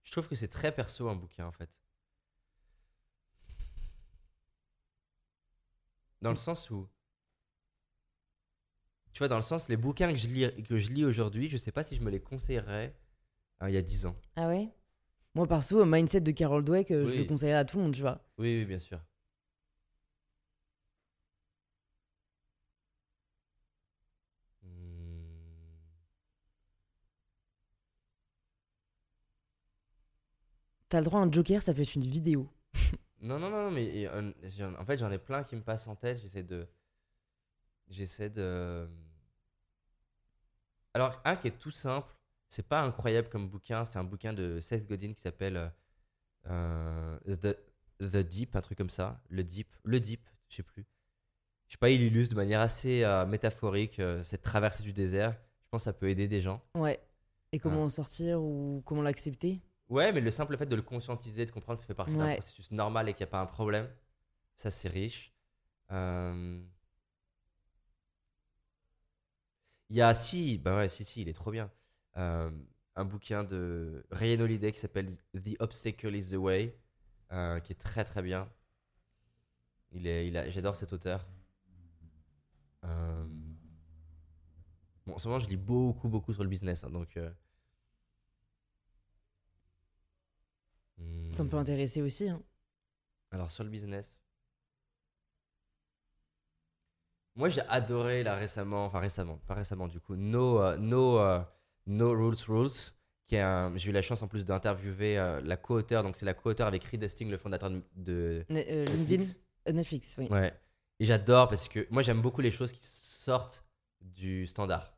[0.04, 1.80] je trouve que c'est très perso un bouquin en fait.
[6.22, 6.88] Dans le sens où
[9.12, 11.56] tu vois dans le sens les bouquins que je lis que je lis aujourd'hui, je
[11.56, 12.96] sais pas si je me les conseillerais
[13.60, 14.16] hein, il y a 10 ans.
[14.36, 14.70] Ah ouais?
[15.34, 17.16] Moi, perso, Mindset de Carol Dweck, euh, je Oui.
[17.18, 18.24] le conseillerais à tout le monde, tu vois.
[18.38, 19.00] Oui, oui, bien sûr.
[30.94, 32.48] T'as le droit à un joker, ça peut être une vidéo.
[33.20, 34.30] Non, non, non, mais et, euh,
[34.78, 36.20] en fait, j'en ai plein qui me passent en tête.
[36.20, 36.68] J'essaie de.
[37.88, 38.86] J'essaie de.
[40.92, 42.14] Alors, un qui est tout simple,
[42.46, 47.36] c'est pas incroyable comme bouquin, c'est un bouquin de Seth Godin qui s'appelle euh, euh,
[47.36, 47.58] The,
[48.12, 49.20] The Deep, un truc comme ça.
[49.30, 50.86] Le Deep, le Deep, je sais plus.
[51.66, 55.32] Je sais pas, il illustre de manière assez euh, métaphorique cette traversée du désert.
[55.32, 56.62] Je pense que ça peut aider des gens.
[56.76, 57.00] Ouais.
[57.50, 57.86] Et comment Ah.
[57.86, 59.60] en sortir ou comment l'accepter?
[59.94, 62.24] Ouais, mais le simple fait de le conscientiser, de comprendre que ça fait partie d'un
[62.24, 62.34] Ouais.
[62.34, 63.88] processus normal et qu'il n'y a pas un problème,
[64.56, 65.32] ça c'est riche.
[65.92, 66.60] Euh,
[69.90, 71.70] Il y a, si, bah ouais, si, si, il est trop bien.
[72.16, 72.50] Euh,
[72.96, 76.76] un bouquin de Ryan Holiday qui s'appelle The Obstacle is the Way,
[77.32, 78.50] euh, qui est très très bien.
[79.92, 81.26] Il est, il a, j'adore cet auteur.
[82.84, 83.26] Euh,
[85.06, 87.16] Bon, en ce moment, je lis beaucoup, beaucoup sur le business, hein, donc.
[87.16, 87.30] euh,
[91.34, 92.28] Ça me peut intéresser aussi.
[92.28, 92.42] hein.
[93.30, 94.20] Alors sur le business.
[97.36, 101.40] Moi j'ai adoré là récemment, enfin récemment, pas récemment du coup, No, euh, no, euh,
[101.86, 102.70] no Rules Rules,
[103.26, 106.68] qui j'ai eu la chance en plus d'interviewer euh, la co-auteure, donc c'est la co-auteure
[106.68, 109.36] avec Reed Hastings, le fondateur de, de euh, Netflix.
[109.66, 110.28] Netflix, oui.
[110.30, 110.54] Ouais.
[111.00, 113.64] Et j'adore parce que moi j'aime beaucoup les choses qui sortent
[114.00, 114.96] du standard.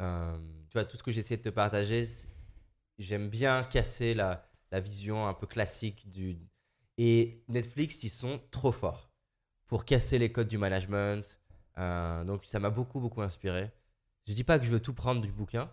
[0.00, 0.38] Euh,
[0.70, 2.04] tu vois, tout ce que j'ai essayé de te partager,
[2.98, 6.38] j'aime bien casser la, la vision un peu classique du.
[6.98, 9.10] Et Netflix, ils sont trop forts
[9.66, 11.38] pour casser les codes du management.
[11.78, 13.70] Euh, donc ça m'a beaucoup, beaucoup inspiré.
[14.26, 15.70] Je dis pas que je veux tout prendre du bouquin,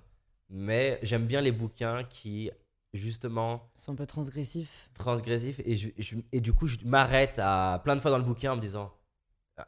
[0.50, 2.52] mais j'aime bien les bouquins qui,
[2.94, 4.90] justement, C'est un peu transgressif.
[4.94, 8.24] transgressif et, je, je- et du coup je m'arrête à plein de fois dans le
[8.24, 8.94] bouquin en me disant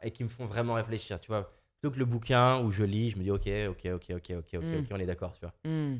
[0.02, 1.50] et qui me font vraiment réfléchir tu vois
[1.80, 4.54] plutôt que le bouquin où je lis je me dis ok ok ok ok ok
[4.54, 4.76] ok Mm.
[4.80, 5.96] ok on est d'accord tu vois Hmm.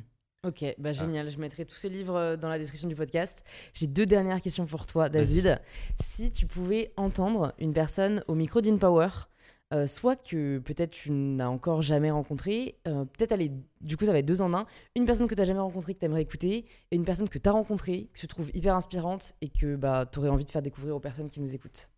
[0.47, 0.73] Ok, Ah.
[0.79, 1.31] bah génial.
[1.31, 3.43] Je mettrai tous ces livres euh, dans la description du podcast.
[3.75, 5.61] J'ai deux dernières questions pour toi, David.
[6.01, 9.09] Si tu pouvais entendre une personne au micro d'InPower,
[9.75, 14.13] euh, soit que peut-être tu n'as encore jamais rencontré, euh, peut-être aller, du coup ça
[14.13, 14.65] va être deux en un,
[14.95, 17.39] une personne que tu n'as jamais rencontrée que tu aimerais écouter, et une personne que
[17.39, 20.51] tu as rencontrée, que tu trouves hyper inspirante et que bah, tu aurais envie de
[20.51, 21.91] faire découvrir aux personnes qui nous écoutent.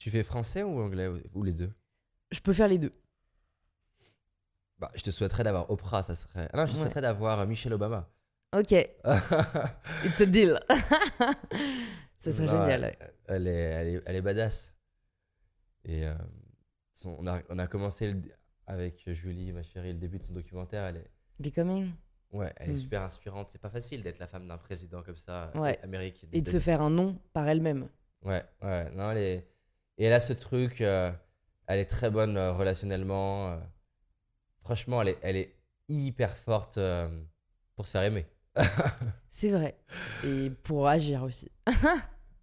[0.00, 1.70] Tu fais français ou anglais ou- les deux?
[2.32, 2.90] Je peux faire les deux.
[4.78, 6.48] Bah, je te souhaiterais d'avoir Oprah, ça serait.
[6.52, 6.82] Ah non, je te Ouais.
[6.84, 8.08] souhaiterais d'avoir euh, Michelle Obama.
[8.56, 8.72] Ok,
[10.04, 10.58] it's a deal.
[12.18, 12.96] ça serait Non, génial.
[13.28, 14.74] Elle, est, elle, est, elle est badass.
[15.84, 16.14] Et euh,
[16.94, 18.22] son- on, a, on a commencé le-
[18.66, 20.84] avec Julie, ma chérie, le début de son documentaire.
[20.86, 21.92] Elle est, Becoming?
[22.32, 22.78] ouais, elle est Mm.
[22.78, 23.50] super inspirante.
[23.50, 25.78] C'est pas facile d'être la femme d'un président comme ça, Ouais.
[25.82, 26.26] Amérique.
[26.32, 27.88] Et de se faire un nom par elle-même.
[28.22, 28.90] Ouais, ouais.
[28.92, 29.46] Non, elle est...
[30.00, 31.12] Et elle a ce truc, euh,
[31.66, 33.50] elle est très bonne euh, relationnellement.
[33.50, 33.56] euh.
[34.62, 35.54] Franchement, elle est, elle est
[35.90, 37.06] hyper forte euh,
[37.76, 38.26] pour se faire aimer.
[39.30, 39.76] C'est vrai.
[40.24, 41.52] Et pour agir aussi.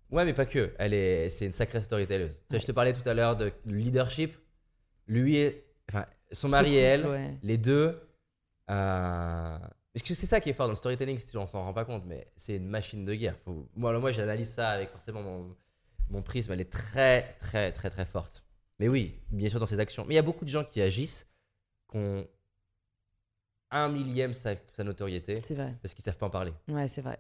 [0.10, 0.74] Ouais, mais pas que.
[0.80, 2.38] Elle est, c'est une sacrée storytelleuse.
[2.38, 4.38] Tu vois, Je te parlais tout à l'heure de leadership.
[5.05, 7.38] Lui et, enfin, son mari et elle, ouais.
[7.43, 7.88] les deux.
[8.70, 9.60] Euh...
[9.93, 11.84] Parce que c'est ça qui est fort dans le storytelling, si tu n'en rends pas
[11.84, 13.36] compte, mais c'est une machine de guerre.
[13.43, 13.68] Faut...
[13.76, 15.53] Moi, alors moi j'analyse ça avec forcément mon,
[16.10, 16.51] mon prisme.
[16.53, 18.43] Elle est très, très, très, très forte.
[18.80, 20.05] Mais oui, bien sûr, dans ses actions.
[20.05, 21.28] Mais il y a beaucoup de gens qui agissent,
[21.89, 22.28] qui ont
[23.72, 25.76] un millième sa, sa notoriété, C'est vrai.
[25.82, 26.53] parce qu'ils savent pas en parler.
[26.70, 27.20] Ouais, c'est vrai.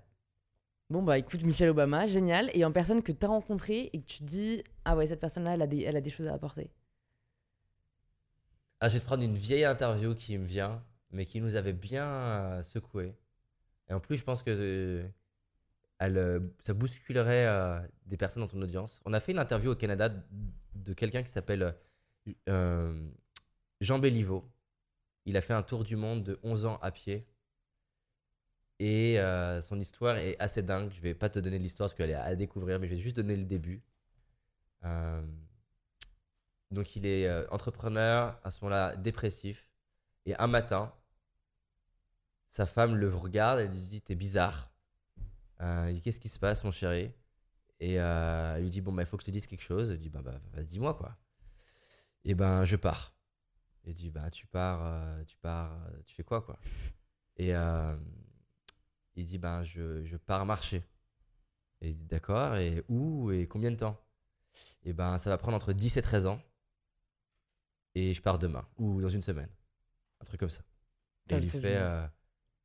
[0.89, 2.49] Bon, bah écoute, Michelle Obama, génial.
[2.53, 5.19] Et en personne que tu as rencontrée et que tu te dis, ah ouais, cette
[5.19, 6.69] personne-là, elle, a des- elle a des choses à apporter.
[8.79, 10.81] Ah, je vais te prendre une vieille interview qui me vient,
[11.11, 13.15] mais qui nous avait bien euh, secoué.
[13.89, 15.07] Et en plus, je pense que euh,
[15.99, 19.01] elle, euh, ça bousculerait euh, des personnes dans ton audience.
[19.05, 21.75] On a fait une interview au Canada de quelqu'un qui s'appelle
[22.49, 23.09] euh,
[23.81, 24.49] Jean Béliveau.
[25.25, 27.27] Il a fait un tour du monde de 11 ans à pied.
[28.79, 29.17] Et
[29.63, 30.91] son histoire est assez dingue.
[30.91, 33.15] Je vais pas te donner l'histoire parce qu'elle est à découvrir, mais je vais juste
[33.15, 33.81] donner le début.
[36.71, 39.67] Donc il est entrepreneur, à ce moment-là dépressif.
[40.27, 40.93] Et un matin,
[42.49, 44.71] sa femme le regarde, elle lui dit T'es bizarre.
[45.61, 47.11] Euh, il dit Qu'est-ce qui se passe, mon chéri?
[47.79, 49.91] Et euh, elle lui dit Bon, bah, il faut que je te dise quelque chose.
[49.91, 51.17] Elle dit Bah, bah vas-y, dis-moi quoi.
[52.23, 53.15] Et ben, je pars.
[53.85, 56.59] Il dit Bah, tu pars, euh, tu pars, euh, tu fais quoi quoi?
[57.37, 57.95] Et euh,
[59.15, 60.83] il dit Ben, je, je pars marcher.
[61.81, 63.97] Et il dit D'accord, et où et combien de temps?
[64.83, 66.41] Et ben, ça va prendre entre 10 et 13 ans.
[67.95, 69.49] Et je pars demain, ou dans une semaine.
[70.21, 70.61] Un truc comme ça.
[71.29, 72.05] Et il lui fait euh,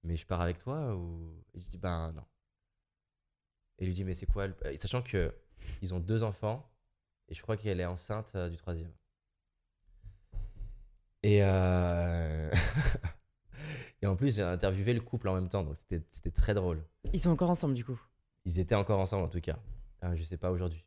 [0.03, 1.43] Mais je pars avec toi ou...
[1.55, 2.24] Et je dis Ben non.
[3.83, 5.35] Et lui dit Mais c'est quoi le- Et Sachant que
[5.83, 6.70] ils ont deux enfants,
[7.28, 8.93] et je crois qu'elle est enceinte euh, du troisième.
[11.24, 12.51] Et, euh,
[14.03, 16.85] et en plus, j'ai interviewé le couple en même temps, donc c'était c'était très drôle.
[17.12, 18.01] Ils sont encore ensemble, du coup?
[18.45, 19.59] Ils étaient encore ensemble en tout cas.
[20.05, 20.85] Euh, je sais pas aujourd'hui.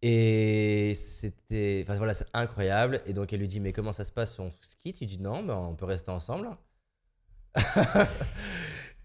[0.00, 1.80] Et c'était.
[1.84, 3.02] Enfin voilà, c'est incroyable.
[3.06, 4.38] Et donc elle lui dit Mais comment ça se passe?
[4.38, 5.00] On se quitte?
[5.00, 6.48] Il dit Non, mais on peut rester ensemble.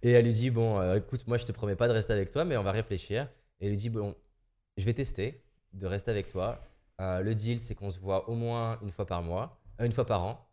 [0.01, 2.31] et elle lui dit Bon, euh, écoute, moi je te promets pas de rester avec
[2.31, 3.29] toi, mais on va réfléchir.
[3.59, 4.15] Et elle lui dit Bon,
[4.77, 5.43] je vais tester
[5.73, 6.61] de rester avec toi.
[7.01, 9.91] Euh, le deal, c'est qu'on se voit au moins une fois par mois, euh, une
[9.91, 10.43] fois par an.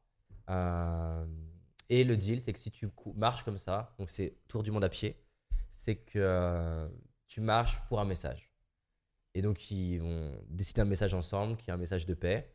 [1.91, 4.85] Et le deal, c'est que si tu marches comme ça, donc c'est tour du monde
[4.85, 5.17] à pied,
[5.75, 6.89] c'est que
[7.27, 8.51] tu marches pour un message.
[9.35, 12.51] Et donc, ils vont décider un message ensemble, qui est un message de paix.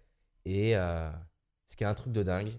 [0.45, 2.53] Et ce qui est un truc de dingue,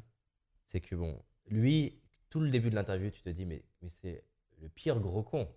[0.65, 2.00] c'est que, bon, lui,
[2.31, 4.25] tout le début de l'interview, tu te dis, mais, mais c'est
[4.63, 5.49] le pire gros con.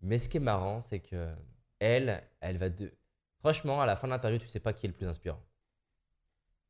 [0.00, 1.32] Mais ce qui est marrant, c'est que
[1.78, 2.92] elle, elle va de...
[3.38, 5.40] Franchement, à la fin de l'interview, tu sais pas qui est le plus inspirant.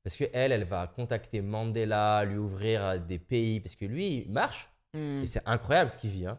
[0.02, 4.18] Parce que elle, elle va contacter Mandela, lui ouvrir euh, des pays, parce que lui,
[4.26, 5.22] il marche, Hmm.
[5.24, 6.26] et c'est incroyable ce qu'il vit.
[6.26, 6.38] hein.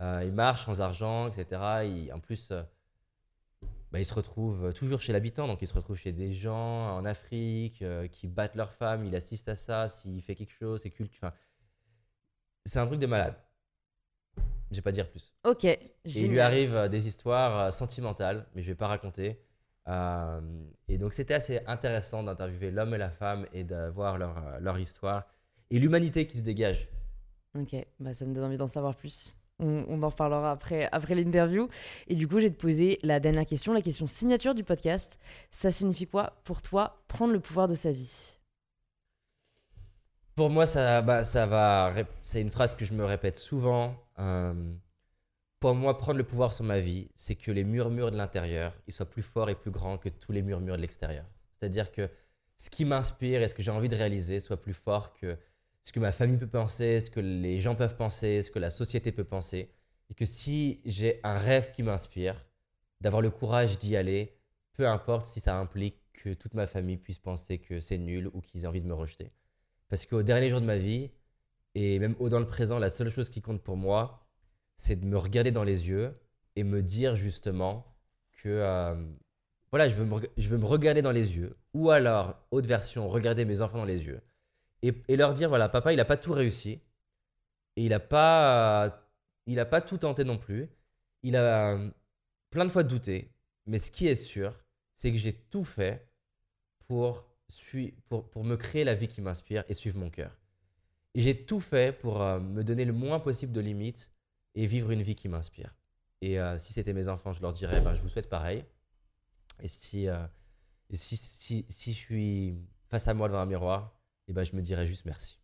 [0.00, 1.46] Euh, il marche sans argent, etc.
[1.84, 2.62] Il- en plus, euh,
[3.92, 5.46] bah, il se retrouve toujours chez l'habitant.
[5.46, 9.04] Donc, il se retrouve chez des gens en Afrique euh, qui battent leurs femmes.
[9.06, 9.88] Il assiste à ça.
[9.88, 11.12] S'il fait quelque chose, c'est culte.
[11.14, 11.32] Enfin,
[12.68, 13.34] c'est un truc de malade.
[14.70, 15.32] Je vais pas dire plus.
[15.44, 19.40] Ok, Et il lui arrive euh, des histoires euh, sentimentales, mais je vais pas raconter.
[19.88, 20.40] Euh,
[20.88, 24.78] et donc, c'était assez intéressant d'interviewer l'homme et la femme et de voir leur, leur
[24.78, 25.26] histoire
[25.70, 26.88] et l'humanité qui se dégage.
[27.58, 29.38] Ok, bah ça me donne envie d'en savoir plus.
[29.58, 31.68] On, on en reparlera après, après l'interview.
[32.06, 35.18] Et du coup, je vais te poser la dernière question, la question signature du podcast.
[35.50, 38.37] Ça signifie quoi pour toi prendre le pouvoir de sa vie?
[40.38, 41.92] Pour moi, ça, bah, va.
[42.22, 43.96] C'est une phrase que je me répète souvent.
[44.20, 44.54] Euh,
[45.58, 49.10] pour moi, prendre le pouvoir sur ma vie, c'est que les murmures de l'intérieur, soient
[49.10, 51.24] plus forts et plus grands que tous les murmures de l'extérieur.
[51.50, 52.08] C'est-à-dire que
[52.56, 55.36] ce qui m'inspire et ce que j'ai envie de réaliser soit plus fort que
[55.82, 58.70] ce que ma famille peut penser, ce que les gens peuvent penser, ce que la
[58.70, 59.72] société peut penser.
[60.08, 62.46] Et que si j'ai un rêve qui m'inspire,
[63.00, 64.38] d'avoir le courage d'y aller,
[64.74, 68.40] peu importe si ça implique que toute ma famille puisse penser que c'est nul ou
[68.40, 69.32] qu'ils aient envie de me rejeter.
[69.88, 71.10] Parce qu'au dernier jour de ma vie,
[71.74, 74.26] et même au dans le présent, la seule chose qui compte pour moi,
[74.76, 76.14] c'est de me regarder dans les yeux
[76.56, 77.96] et me dire justement
[78.42, 78.94] que euh,
[79.70, 81.56] voilà, je veux, me, je veux me regarder dans les yeux.
[81.74, 84.20] Ou alors, autre version, regarder mes enfants dans les yeux
[84.82, 86.80] et, leur dire voilà, papa, il n'a pas tout réussi.
[87.76, 89.04] Et il n'a pas,
[89.46, 90.68] a pas tout tenté non plus.
[91.22, 91.90] Il a euh,
[92.50, 93.32] plein de fois douté.
[93.66, 94.54] Mais ce qui est sûr,
[94.94, 96.08] c'est que j'ai tout fait
[96.86, 100.36] pour, sui- pour, pour me créer la vie qui m'inspire et suivre mon cœur.
[101.14, 104.10] Et j'ai tout fait pour euh, me donner le moins possible de limites
[104.54, 105.74] et vivre une vie qui m'inspire.
[106.20, 108.64] Et euh, si c'était mes enfants, je leur dirais, ben, je vous souhaite pareil.
[109.62, 110.18] Et si, euh,
[110.90, 112.56] et si, si, si je suis
[112.88, 115.38] face à moi devant un miroir, et ben, je me dirais juste merci.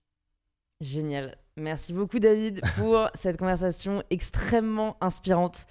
[0.80, 1.36] Génial.
[1.56, 5.66] Merci beaucoup David pour cette conversation extrêmement inspirante.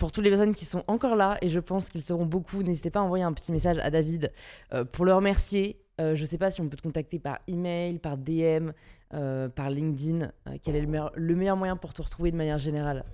[0.00, 2.88] Pour toutes les personnes qui sont encore là, et je pense qu'ils seront beaucoup, n'hésitez
[2.88, 4.32] pas à envoyer un petit message à David
[4.72, 5.78] euh, pour le remercier.
[6.00, 8.70] Euh, je ne sais pas si on peut te contacter par email, par DM,
[9.12, 10.32] euh, par LinkedIn.
[10.62, 13.04] Quel est le meilleur, le meilleur moyen pour te retrouver de manière générale?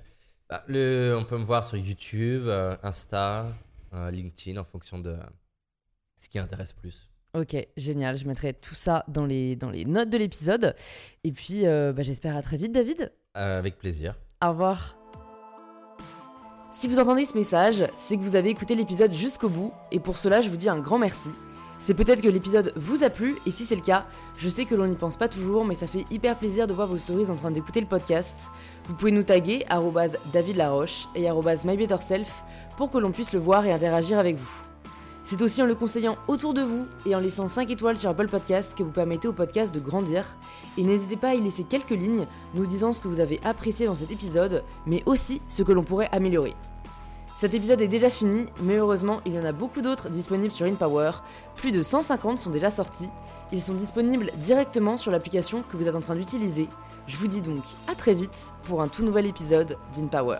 [0.48, 2.48] Bah, le, on peut me voir sur YouTube,
[2.84, 3.48] Insta,
[3.92, 5.16] LinkedIn, en fonction de
[6.16, 7.10] ce qui intéresse plus.
[7.34, 8.16] Ok, génial.
[8.16, 10.76] Je mettrai tout ça dans les, dans les notes de l'épisode.
[11.24, 13.12] Et puis, bah, j'espère à très vite, David.
[13.34, 14.14] Avec plaisir.
[14.40, 14.96] Au revoir.
[16.78, 20.18] Si vous entendez ce message, c'est que vous avez écouté l'épisode jusqu'au bout, et pour
[20.18, 21.30] cela, je vous dis un grand merci.
[21.78, 24.04] C'est peut-être que l'épisode vous a plu, et si c'est le cas,
[24.36, 26.86] je sais que l'on n'y pense pas toujours, mais ça fait hyper plaisir de voir
[26.86, 28.50] vos stories en train d'écouter le podcast.
[28.84, 29.64] Vous pouvez nous taguer
[30.34, 31.30] David Laroche et
[31.64, 32.44] MyBetterSelf
[32.76, 34.65] pour que l'on puisse le voir et interagir avec vous.
[35.28, 38.28] C'est aussi en le conseillant autour de vous et en laissant 5 étoiles sur Apple
[38.28, 40.24] Podcast que vous permettez au podcast de grandir.
[40.78, 43.86] Et n'hésitez pas à y laisser quelques lignes nous disant ce que vous avez apprécié
[43.86, 46.54] dans cet épisode, mais aussi ce que l'on pourrait améliorer.
[47.40, 50.64] Cet épisode est déjà fini, mais heureusement, il y en a beaucoup d'autres disponibles sur
[50.64, 51.10] InPower.
[51.56, 53.08] Plus de 150 sont déjà sortis.
[53.50, 56.68] Ils sont disponibles directement sur l'application que vous êtes en train d'utiliser.
[57.08, 60.38] Je vous dis donc à très vite pour un tout nouvel épisode d'InPower.